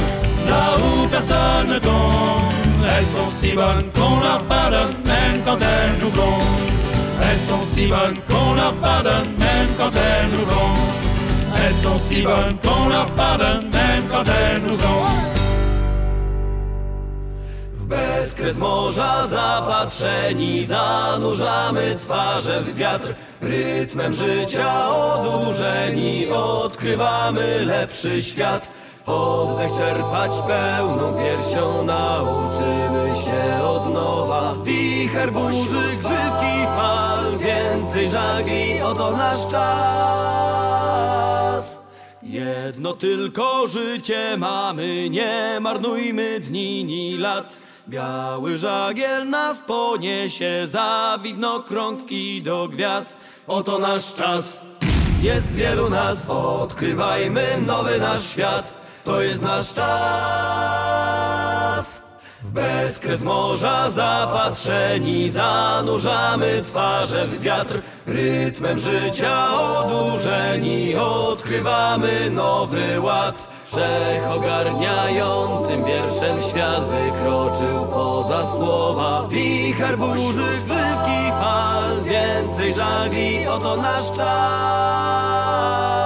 là 0.46 0.76
où 0.76 1.08
personne 1.08 1.68
ne 1.68 1.78
tombe. 1.78 2.59
Elles 2.92 3.06
sont 3.06 3.30
si 3.34 3.52
bonnes 3.52 3.90
qu'on 3.94 4.20
leur 4.20 4.42
pardonne 4.44 4.94
même 5.04 5.42
quand 5.44 5.58
elles 5.60 5.98
nous 6.00 6.10
plombent. 6.10 6.60
Elles 7.22 7.40
sont 7.48 7.64
si 7.66 7.86
bonnes 7.86 8.18
qu'on 8.28 8.54
leur 8.54 8.74
pardonne 8.74 9.30
même 9.38 9.68
quand 9.78 9.92
elles 9.94 10.30
nous 10.32 10.46
plombent. 10.46 10.90
Elles 11.62 11.74
sont 11.74 11.98
si 11.98 12.22
bonnes 12.22 12.56
qu'on 12.62 12.88
leur 12.88 13.10
pardonne 13.10 13.68
même 13.72 14.04
quand 14.10 14.24
elles 14.24 14.62
nous. 14.62 14.76
W 17.80 17.86
bezkres 17.86 18.58
morza 18.58 19.26
zapatrzeni 19.26 20.66
zanurzamy 20.66 21.96
twarze 21.98 22.62
w 22.62 22.76
wiatr. 22.76 23.14
Rytmem 23.42 24.12
życia 24.12 24.88
odurzeni 24.90 26.28
odkrywamy 26.32 27.64
lepszy 27.64 28.22
świat. 28.22 28.70
Oddech 29.06 29.72
czerpać 29.72 30.30
pełną 30.46 31.14
piersią 31.14 31.82
nauczymy 31.84 33.16
się 33.24 33.62
od 33.64 33.94
nowa. 33.94 34.54
Wicher 34.64 35.32
burzy, 35.32 35.96
grzywki 35.98 36.66
fal, 36.76 37.38
więcej 37.38 38.10
żagli, 38.10 38.80
oto 38.80 39.10
nasz 39.10 39.48
czas. 39.48 40.80
Jedno 42.22 42.94
tylko 42.94 43.68
życie 43.68 44.36
mamy, 44.38 45.10
nie 45.10 45.58
marnujmy 45.60 46.40
dni 46.40 46.84
ni 46.84 47.16
lat. 47.18 47.52
Biały 47.88 48.56
żagiel 48.58 49.28
nas 49.28 49.62
poniesie 49.62 50.62
za 50.66 51.18
widnokrąg 51.22 52.12
i 52.12 52.42
do 52.42 52.68
gwiazd. 52.68 53.18
Oto 53.46 53.78
nasz 53.78 54.14
czas, 54.14 54.60
jest 55.22 55.52
wielu 55.52 55.90
nas, 55.90 56.30
odkrywajmy 56.30 57.46
nowy 57.66 57.98
nasz 57.98 58.28
świat. 58.28 58.79
To 59.04 59.22
jest 59.22 59.42
nasz 59.42 59.74
czas. 59.74 60.90
W 62.42 62.52
bezkres 62.52 63.22
morza 63.22 63.90
zapatrzeni 63.90 65.30
zanurzamy 65.30 66.62
twarze 66.62 67.26
w 67.26 67.40
wiatr. 67.40 67.80
Rytmem 68.06 68.78
życia 68.78 69.58
odurzeni 69.58 70.96
odkrywamy 70.96 72.30
nowy 72.30 73.00
ład. 73.00 73.48
Wszechogarniającym 73.66 75.84
wierszem 75.84 76.42
świat 76.42 76.88
wykroczył 76.88 77.86
poza 77.86 78.54
słowa. 78.54 79.28
Wicher 79.28 79.98
burzy, 79.98 80.48
grzywki 80.64 81.30
fal, 81.40 82.02
więcej 82.04 82.74
żagli, 82.74 83.46
oto 83.46 83.76
nasz 83.76 84.12
czas. 84.12 85.99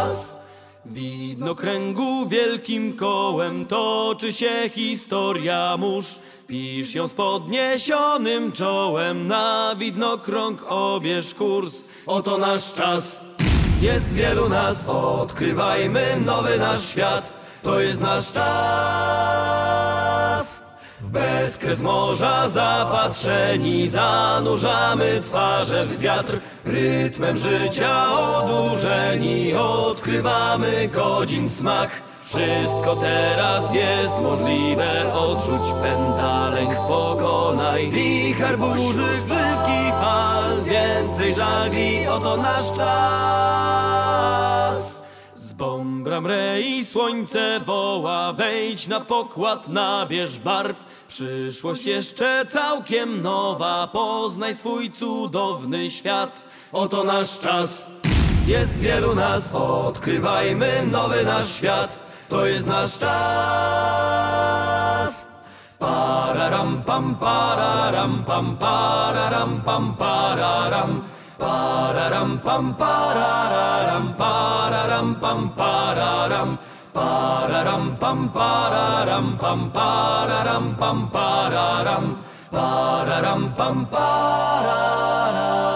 Widnokręgu 1.45 2.29
wielkim 2.29 2.97
kołem 2.97 3.67
toczy 3.67 4.33
się 4.33 4.71
historia 4.71 5.77
mórz. 5.77 6.19
Pisz 6.47 6.95
ją 6.95 7.09
z 7.09 7.15
podniesionym 7.15 8.53
czołem, 8.53 9.27
na 9.27 9.75
widnokrąg 9.79 10.65
obierz 10.69 11.35
kurs. 11.35 11.75
Oto 12.07 12.39
nasz 12.39 12.73
czas, 12.73 13.21
jest 13.81 14.13
wielu 14.13 14.49
nas, 14.49 14.89
odkrywajmy 14.89 16.21
nowy 16.27 16.59
nasz 16.59 16.89
świat. 16.89 17.33
To 17.63 17.81
jest 17.81 18.01
nasz 18.01 18.33
czas. 18.33 19.34
W 21.15 21.17
bezkres 21.17 21.83
morza 21.83 22.49
zapatrzeni 22.49 23.89
zanurzamy 23.89 25.21
twarze 25.21 25.87
w 25.87 25.99
wiatr. 25.99 26.39
Rytmem 26.65 27.37
życia 27.37 28.07
odurzeni 28.15 29.55
odkrywamy 29.55 30.89
godzin 30.89 31.49
smak. 31.49 31.91
Wszystko 32.25 32.97
teraz 32.97 33.75
jest 33.75 34.15
możliwe, 34.23 35.15
odrzuć 35.15 35.73
pęta, 35.83 36.49
lęk 36.49 36.75
pokonaj. 36.75 37.91
Wicher 37.91 38.59
burzy, 38.59 39.09
grzywki 39.25 39.91
fal, 40.01 40.65
więcej 40.65 41.35
żagli, 41.35 42.09
oto 42.09 42.37
nasz 42.37 42.73
czas. 42.77 44.04
Z 45.55 45.57
bombra 45.57 46.21
mrei 46.21 46.85
słońce 46.85 47.61
woła, 47.67 48.33
wejdź 48.33 48.89
na 48.89 49.01
pokład, 49.01 49.69
nabierz 49.69 50.39
barw. 50.39 50.77
Przyszłość 51.09 51.87
jeszcze 51.87 52.47
całkiem 52.49 53.23
nowa, 53.23 53.87
poznaj 53.87 54.55
swój 54.55 54.91
cudowny 54.93 55.91
świat. 55.91 56.45
Oto 56.73 57.05
nasz 57.05 57.39
czas, 57.39 57.87
jest 58.47 58.79
wielu 58.79 59.15
nas, 59.15 59.55
odkrywajmy 59.55 60.87
nowy 60.93 61.25
nasz 61.25 61.57
świat. 61.57 61.99
To 62.29 62.47
jest 62.47 62.67
nasz 62.67 62.99
czas. 62.99 63.15
Pararam 65.79 66.83
pam 66.83 67.15
pararam 67.15 68.25
pam 68.25 68.57
pararam 68.57 69.61
pam 69.65 69.95
pararam 69.97 71.01
pararam 71.39 72.39
pam 72.45 72.75
pararam 72.75 74.07
pararam 74.17 75.09
pam 75.21 75.51
pararam 75.59 76.59
pararam 76.95 77.85
pam 77.99 78.29
pararam 78.37 79.27
pam 79.43 79.71
pararam 79.77 80.67
pam 80.81 80.99
pararam 81.15 82.07
pararam 82.53 83.43
pam 83.57 83.77
pararam 83.87 85.74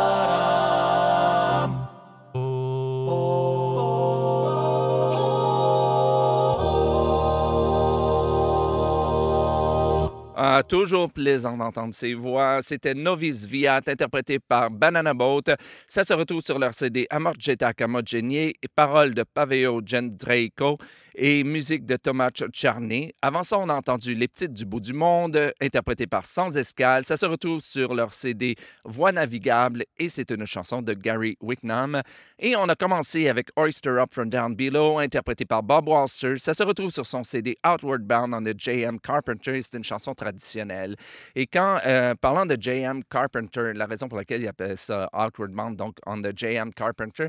Toujours 10.63 11.13
plaisant 11.13 11.57
d'entendre 11.57 11.95
ces 11.95 12.15
voix. 12.15 12.59
C'était 12.63 12.95
Novice 12.95 13.47
Viat, 13.47 13.81
interprété 13.87 14.39
par 14.39 14.71
Banana 14.71 15.15
Boat. 15.15 15.43
Ça 15.87 16.05
se 16.05 16.15
retrouve 16.15 16.41
sur 16.41 16.59
leur 16.59 16.75
CD 16.75 17.07
Amorgeta 17.11 17.73
Camogenie, 17.73 18.55
paroles 18.75 19.15
de 19.15 19.23
Paveo 19.23 19.81
Gendraico 19.85 20.79
et 21.21 21.43
musique 21.43 21.85
de 21.85 21.97
Thomas 21.97 22.31
Charney. 22.53 23.13
Avant 23.23 23.43
ça, 23.43 23.59
on 23.59 23.69
a 23.69 23.75
entendu 23.75 24.15
Les 24.15 24.29
Petites 24.29 24.53
du 24.53 24.65
bout 24.65 24.79
du 24.79 24.93
monde, 24.93 25.53
interprété 25.61 26.07
par 26.07 26.25
Sans 26.25 26.57
Escale. 26.57 27.05
Ça 27.05 27.17
se 27.17 27.27
retrouve 27.27 27.61
sur 27.61 27.93
leur 27.93 28.13
CD 28.13 28.55
Voix 28.85 29.11
navigable 29.11 29.85
et 29.99 30.09
c'est 30.09 30.31
une 30.31 30.47
chanson 30.47 30.81
de 30.81 30.95
Gary 30.95 31.37
Wicknam. 31.41 32.03
Et 32.39 32.55
on 32.55 32.69
a 32.69 32.77
commencé 32.77 33.29
avec 33.29 33.49
Oyster 33.57 33.91
Up 33.91 34.15
from 34.15 34.31
Down 34.31 34.55
Below, 34.55 34.99
interprété 34.99 35.45
par 35.45 35.65
Bob 35.65 35.89
Walster. 35.89 36.39
Ça 36.39 36.55
se 36.55 36.63
retrouve 36.63 36.91
sur 36.91 37.05
son 37.05 37.25
CD 37.25 37.59
Outward 37.67 38.03
Bound 38.03 38.33
on 38.33 38.45
the 38.45 38.55
J.M. 38.57 39.01
Carpenter. 39.01 39.61
C'est 39.61 39.77
une 39.77 39.85
chanson 39.85 40.15
traditionnelle. 40.15 40.95
Et 41.35 41.49
quand, 41.49 41.81
euh, 41.85 42.15
parlant 42.15 42.47
de 42.47 42.57
J.M. 42.61 43.03
Carpenter, 43.11 43.73
la 43.75 43.87
raison 43.87 44.09
pour 44.09 44.19
laquelle 44.19 44.43
il 44.43 44.49
appelle 44.49 44.79
ça 44.79 45.11
Outward 45.13 45.51
Bound, 45.51 45.77
donc 45.77 45.97
on 46.07 46.23
the 46.23 46.31
J.M. 46.37 46.73
Carpenter, 46.73 47.27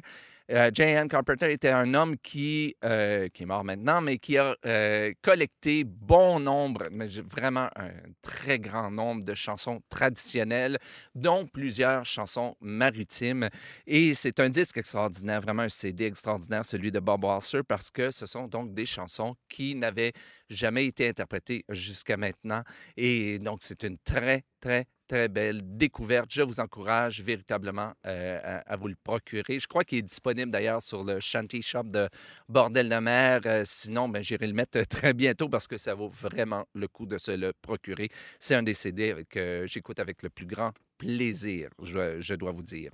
euh, 0.51 0.71
J.M. 0.73 1.07
Carpenter 1.07 1.51
était 1.51 1.69
un 1.69 1.93
homme 1.93 2.17
qui, 2.17 2.75
euh, 2.83 3.29
qui 3.29 3.43
est 3.43 3.45
mort 3.45 3.63
maintenant, 3.63 4.01
mais 4.01 4.17
qui 4.17 4.37
a 4.37 4.55
euh, 4.65 5.13
collecté 5.21 5.83
bon 5.83 6.39
nombre, 6.39 6.83
mais 6.91 7.07
vraiment 7.07 7.69
un 7.75 7.91
très 8.21 8.57
grand 8.57 8.89
nombre 8.89 9.23
de 9.23 9.35
chansons 9.35 9.81
traditionnelles, 9.89 10.79
dont 11.13 11.45
plusieurs 11.45 12.03
chansons 12.05 12.55
maritimes. 12.61 13.49
Et 13.85 14.13
c'est 14.15 14.39
un 14.39 14.49
disque 14.49 14.77
extraordinaire, 14.77 15.41
vraiment 15.41 15.63
un 15.63 15.69
CD 15.69 16.05
extraordinaire, 16.05 16.65
celui 16.65 16.91
de 16.91 16.99
Bob 16.99 17.23
Walser, 17.23 17.61
parce 17.67 17.91
que 17.91 18.09
ce 18.09 18.25
sont 18.25 18.47
donc 18.47 18.73
des 18.73 18.85
chansons 18.85 19.35
qui 19.49 19.75
n'avaient 19.75 20.13
jamais 20.49 20.85
été 20.85 21.07
interprétées 21.07 21.63
jusqu'à 21.69 22.17
maintenant. 22.17 22.63
Et 22.97 23.37
donc, 23.37 23.59
c'est 23.61 23.83
une 23.83 23.97
très, 23.99 24.45
très, 24.59 24.87
très 25.09 25.27
belle 25.27 25.61
découverte. 25.63 26.29
Je 26.31 26.43
vous 26.43 26.59
encourage 26.59 27.19
véritablement 27.21 27.93
euh, 28.05 28.59
à, 28.65 28.75
vous 28.77 28.87
le 28.87 28.95
procurer. 29.03 29.57
Je 29.57 29.67
crois 29.67 29.83
qu'il 29.83 29.97
est 29.97 30.03
disponible 30.03 30.51
d'ailleurs 30.51 30.83
sur 30.83 31.03
le 31.03 31.19
Shanty 31.19 31.63
Shop 31.63 31.83
de 31.83 32.07
Bordel 32.47 32.87
de 32.87 32.95
Mer. 32.95 33.41
Euh, 33.45 33.63
sinon, 33.65 34.07
ben, 34.07 34.21
j'irai 34.21 34.45
le 34.45 34.53
mettre 34.53 34.79
très 34.87 35.13
bientôt 35.13 35.49
parce 35.49 35.65
que 35.65 35.77
ça 35.77 35.95
vaut 35.95 36.09
vraiment 36.09 36.65
le 36.75 36.87
coup 36.87 37.07
de 37.07 37.17
se 37.17 37.31
le 37.31 37.53
procurer. 37.59 38.09
C'est 38.37 38.53
un 38.53 38.61
des 38.63 38.75
CD 38.75 39.25
que 39.27 39.65
j'écoute 39.65 39.99
avec 39.99 40.21
le 40.21 40.29
plus 40.29 40.45
grand 40.45 40.71
plaisir, 40.99 41.69
je, 41.81 42.35
dois 42.35 42.51
vous 42.51 42.61
dire. 42.61 42.91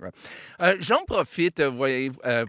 Euh, 0.62 0.76
J'en 0.80 1.04
profite, 1.04 1.60
voyez, 1.60 2.10
euh, 2.24 2.46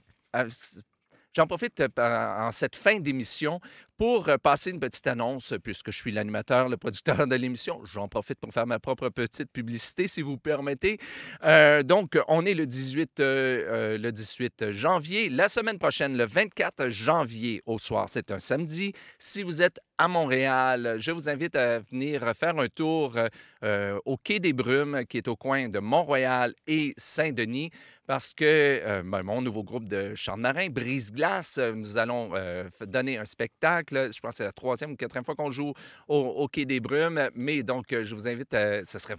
J'en 1.37 1.45
profite 1.45 1.79
euh, 1.81 2.37
en 2.39 2.51
cette 2.51 2.75
fin 2.75 2.99
d'émission 2.99 3.59
pour 3.97 4.29
euh, 4.29 4.37
passer 4.37 4.71
une 4.71 4.79
petite 4.79 5.07
annonce, 5.07 5.53
puisque 5.63 5.91
je 5.91 5.97
suis 5.97 6.11
l'animateur, 6.11 6.69
le 6.69 6.77
producteur 6.77 7.27
de 7.27 7.35
l'émission. 7.35 7.81
J'en 7.85 8.07
profite 8.07 8.39
pour 8.39 8.53
faire 8.53 8.67
ma 8.67 8.79
propre 8.79 9.09
petite 9.09 9.51
publicité, 9.51 10.07
si 10.07 10.21
vous 10.21 10.37
permettez. 10.37 10.99
Euh, 11.43 11.83
donc, 11.83 12.17
on 12.27 12.45
est 12.45 12.53
le 12.53 12.65
18, 12.65 13.19
euh, 13.19 13.23
euh, 13.25 13.97
le 13.97 14.11
18 14.11 14.71
janvier. 14.71 15.29
La 15.29 15.49
semaine 15.49 15.79
prochaine, 15.79 16.17
le 16.17 16.25
24 16.25 16.89
janvier 16.89 17.61
au 17.65 17.77
soir, 17.79 18.07
c'est 18.09 18.31
un 18.31 18.39
samedi. 18.39 18.93
Si 19.17 19.43
vous 19.43 19.63
êtes 19.63 19.79
à 19.97 20.07
Montréal, 20.07 20.97
je 20.99 21.11
vous 21.11 21.27
invite 21.27 21.55
à 21.55 21.79
venir 21.79 22.21
faire 22.35 22.57
un 22.59 22.67
tour 22.67 23.17
euh, 23.17 23.27
euh, 23.63 23.99
au 24.05 24.17
Quai 24.17 24.39
des 24.39 24.53
Brumes, 24.53 25.03
qui 25.09 25.17
est 25.17 25.27
au 25.27 25.35
coin 25.35 25.69
de 25.69 25.79
Mont-Royal 25.79 26.53
et 26.67 26.93
Saint-Denis, 26.97 27.71
parce 28.05 28.33
que 28.33 28.45
euh, 28.45 29.01
ben, 29.03 29.23
mon 29.23 29.41
nouveau 29.41 29.63
groupe 29.63 29.89
de 29.89 30.13
chants 30.15 30.37
marins, 30.37 30.69
Brise-Glace, 30.69 31.57
euh, 31.57 31.73
nous 31.73 31.97
allons 31.97 32.29
euh, 32.35 32.69
donner 32.85 33.17
un 33.17 33.25
spectacle. 33.25 33.86
Je 33.91 34.19
pense 34.19 34.31
que 34.31 34.37
c'est 34.37 34.43
la 34.43 34.51
troisième 34.51 34.91
ou 34.91 34.95
quatrième 34.95 35.25
fois 35.25 35.35
qu'on 35.35 35.51
joue 35.51 35.73
au, 36.07 36.47
Quai 36.47 36.65
des 36.65 36.79
Brumes. 36.79 37.29
Mais 37.35 37.63
donc, 37.63 37.93
euh, 37.93 38.03
je 38.03 38.15
vous 38.15 38.27
invite, 38.27 38.53
à, 38.53 38.83
ce 38.85 38.99
serait, 38.99 39.17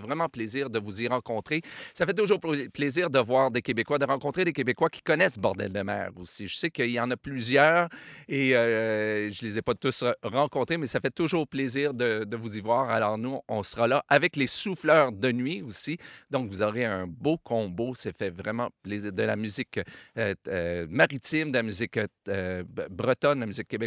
vraiment 0.00 0.28
plaisir 0.28 0.70
de 0.70 0.78
vous 0.78 1.02
y 1.02 1.08
rencontrer. 1.08 1.62
Ça 1.92 2.06
fait 2.06 2.14
toujours 2.14 2.40
pla- 2.40 2.68
plaisir 2.72 3.10
de 3.10 3.18
voir 3.18 3.50
des 3.50 3.62
Québécois, 3.62 3.98
de 3.98 4.04
rencontrer 4.04 4.44
des 4.44 4.52
Québécois 4.52 4.88
qui 4.90 5.02
connaissent 5.02 5.38
Bordel 5.38 5.72
de 5.72 5.82
mer 5.82 6.10
aussi. 6.16 6.48
Je 6.48 6.56
sais 6.56 6.70
qu'il 6.70 6.90
y 6.90 7.00
en 7.00 7.10
a 7.10 7.16
plusieurs 7.16 7.88
et 8.28 8.56
euh, 8.56 9.30
je 9.30 9.44
les 9.44 9.58
ai 9.58 9.62
pas 9.62 9.74
tous 9.74 10.02
re- 10.02 10.14
rencontrés, 10.22 10.76
mais 10.76 10.86
ça 10.86 11.00
fait 11.00 11.10
toujours 11.10 11.46
plaisir 11.46 11.94
de, 11.94 12.36
vous 12.36 12.56
y 12.56 12.60
voir. 12.60 12.90
Alors 12.90 13.18
nous, 13.18 13.40
on 13.48 13.62
sera 13.62 13.86
là 13.88 14.04
avec 14.08 14.36
les 14.36 14.46
souffleurs 14.46 15.12
de 15.12 15.30
nuit 15.32 15.62
aussi. 15.62 15.98
Donc 16.30 16.50
vous 16.50 16.62
aurez 16.62 16.84
un 16.84 17.06
beau 17.06 17.38
combo. 17.38 17.94
C'est 17.94 18.16
fait 18.16 18.30
vraiment 18.30 18.70
plaisir. 18.82 19.12
De 19.12 19.22
la 19.22 19.36
musique 19.36 19.80
euh, 20.18 20.34
euh, 20.48 20.86
maritime, 20.88 21.50
de 21.50 21.56
la 21.58 21.62
musique 21.62 21.98
euh, 22.28 22.62
bretonne, 22.90 23.36
de 23.36 23.40
la 23.40 23.46
musique 23.46 23.68
québécoise. 23.68 23.83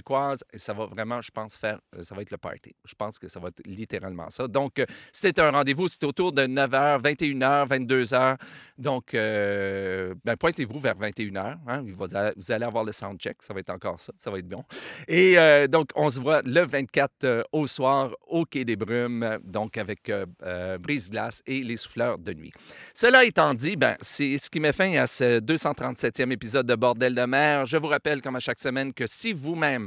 Et 0.53 0.57
ça 0.57 0.73
va 0.73 0.85
vraiment, 0.85 1.21
je 1.21 1.31
pense, 1.31 1.55
faire, 1.55 1.79
euh, 1.95 2.03
ça 2.03 2.15
va 2.15 2.21
être 2.21 2.31
le 2.31 2.37
party. 2.37 2.75
Je 2.85 2.95
pense 2.95 3.19
que 3.19 3.27
ça 3.27 3.39
va 3.39 3.49
être 3.49 3.61
littéralement 3.65 4.29
ça. 4.29 4.47
Donc, 4.47 4.79
euh, 4.79 4.85
c'est 5.11 5.39
un 5.39 5.51
rendez-vous. 5.51 5.87
C'est 5.87 6.03
autour 6.03 6.31
de 6.31 6.43
9h, 6.43 7.01
21h, 7.01 7.67
22h. 7.67 8.37
Donc, 8.77 9.13
euh, 9.13 10.13
ben, 10.23 10.35
pointez-vous 10.35 10.79
vers 10.79 10.95
21h. 10.95 11.57
Hein, 11.67 11.83
vous, 11.85 12.51
allez, 12.51 12.65
avoir 12.65 12.83
le 12.83 12.91
soundcheck. 12.91 13.37
Ça 13.41 13.53
va 13.53 13.59
être 13.59 13.69
encore 13.69 13.99
ça. 13.99 14.13
Ça 14.17 14.31
va 14.31 14.39
être 14.39 14.47
bon. 14.47 14.63
Et 15.07 15.35
donc, 15.67 15.89
on 15.95 16.09
se 16.09 16.19
voit 16.19 16.41
le 16.43 16.65
24 16.65 17.23
euh, 17.23 17.43
au 17.51 17.67
soir 17.67 18.11
au 18.27 18.45
Quai 18.45 18.65
des 18.65 18.75
Brumes, 18.75 19.39
donc 19.43 19.77
avec 19.77 20.11
Brise-Glace 20.79 21.41
et 21.45 21.61
les 21.63 21.77
souffleurs 21.77 22.17
de 22.17 22.33
nuit. 22.33 22.51
Cela 22.93 23.25
étant 23.25 23.53
dit, 23.53 23.75
ben, 23.75 23.95
c'est 24.01 24.37
ce 24.37 24.49
qui 24.49 24.59
met 24.59 24.73
fin 24.73 24.93
à 24.97 25.07
ce 25.07 25.39
237e 25.39 26.31
épisode 26.31 26.65
de 26.65 26.75
Bordel 26.75 27.15
de 27.15 27.25
mer. 27.25 27.65
Je 27.65 27.77
vous 27.77 27.87
rappelle, 27.87 28.21
comme 28.21 28.35
à 28.35 28.39
chaque 28.39 28.59
semaine, 28.59 28.93
que 28.93 29.07
si 29.07 29.33
vous-même, 29.33 29.86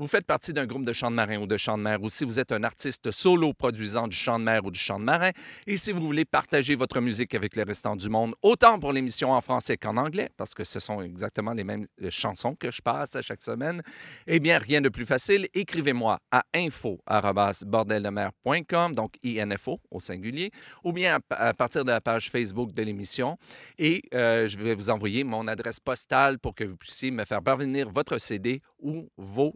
vous 0.00 0.08
faites 0.08 0.24
partie 0.24 0.54
d'un 0.54 0.66
groupe 0.66 0.86
de 0.86 0.94
chant 0.94 1.10
de 1.10 1.16
marin 1.16 1.42
ou 1.42 1.46
de 1.46 1.58
chant 1.58 1.76
de 1.76 1.82
mer, 1.82 2.02
ou 2.02 2.08
si 2.08 2.24
vous 2.24 2.40
êtes 2.40 2.52
un 2.52 2.64
artiste 2.64 3.10
solo 3.10 3.52
produisant 3.52 4.08
du 4.08 4.16
chant 4.16 4.38
de 4.38 4.44
mer 4.44 4.64
ou 4.64 4.70
du 4.70 4.80
chant 4.80 4.98
de 4.98 5.04
marin, 5.04 5.32
et 5.66 5.76
si 5.76 5.92
vous 5.92 6.00
voulez 6.00 6.24
partager 6.24 6.74
votre 6.74 7.02
musique 7.02 7.34
avec 7.34 7.54
les 7.54 7.64
restants 7.64 7.96
du 7.96 8.08
monde, 8.08 8.34
autant 8.40 8.78
pour 8.78 8.94
l'émission 8.94 9.32
en 9.32 9.42
français 9.42 9.76
qu'en 9.76 9.98
anglais, 9.98 10.30
parce 10.38 10.54
que 10.54 10.64
ce 10.64 10.80
sont 10.80 11.02
exactement 11.02 11.52
les 11.52 11.64
mêmes 11.64 11.86
euh, 12.02 12.08
chansons 12.10 12.54
que 12.54 12.70
je 12.70 12.80
passe 12.80 13.14
à 13.14 13.20
chaque 13.20 13.42
semaine, 13.42 13.82
eh 14.26 14.40
bien, 14.40 14.56
rien 14.56 14.80
de 14.80 14.88
plus 14.88 15.04
facile. 15.04 15.48
Écrivez-moi 15.52 16.18
à 16.30 16.44
info.bordeldemer.com, 16.54 18.94
donc 18.94 19.16
INFO 19.22 19.80
au 19.90 20.00
singulier, 20.00 20.50
ou 20.82 20.94
bien 20.94 21.18
à, 21.28 21.52
partir 21.52 21.84
de 21.84 21.90
la 21.90 22.00
page 22.00 22.30
Facebook 22.30 22.72
de 22.72 22.82
l'émission. 22.82 23.36
Et 23.76 24.00
euh, 24.14 24.48
je 24.48 24.56
vais 24.56 24.74
vous 24.74 24.88
envoyer 24.88 25.24
mon 25.24 25.46
adresse 25.46 25.78
postale 25.78 26.38
pour 26.38 26.54
que 26.54 26.64
vous 26.64 26.78
puissiez 26.78 27.10
me 27.10 27.26
faire 27.26 27.42
parvenir 27.42 27.90
votre 27.90 28.16
CD 28.16 28.62
ou 28.78 29.10
vos. 29.18 29.52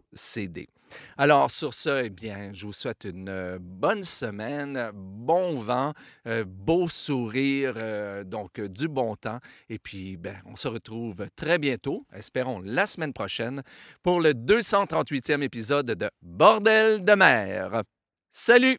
Alors, 1.17 1.51
sur 1.51 1.73
ce, 1.73 2.05
eh 2.05 2.09
bien, 2.09 2.51
je 2.53 2.65
vous 2.65 2.73
souhaite 2.73 3.05
une 3.05 3.29
euh, 3.29 3.57
bonne 3.59 4.03
semaine, 4.03 4.91
bon 4.93 5.59
vent, 5.59 5.93
euh, 6.27 6.43
beau 6.45 6.87
sourire, 6.87 7.73
euh, 7.77 8.23
donc 8.23 8.59
du 8.59 8.87
bon 8.87 9.15
temps. 9.15 9.39
Et 9.69 9.79
puis, 9.79 10.17
ben, 10.17 10.35
on 10.45 10.55
se 10.55 10.67
retrouve 10.67 11.27
très 11.35 11.57
bientôt, 11.57 12.05
espérons 12.13 12.61
la 12.63 12.85
semaine 12.85 13.13
prochaine, 13.13 13.63
pour 14.03 14.19
le 14.19 14.33
238e 14.33 15.41
épisode 15.41 15.87
de 15.87 16.09
Bordel 16.21 17.03
de 17.03 17.13
mer. 17.13 17.83
Salut! 18.31 18.77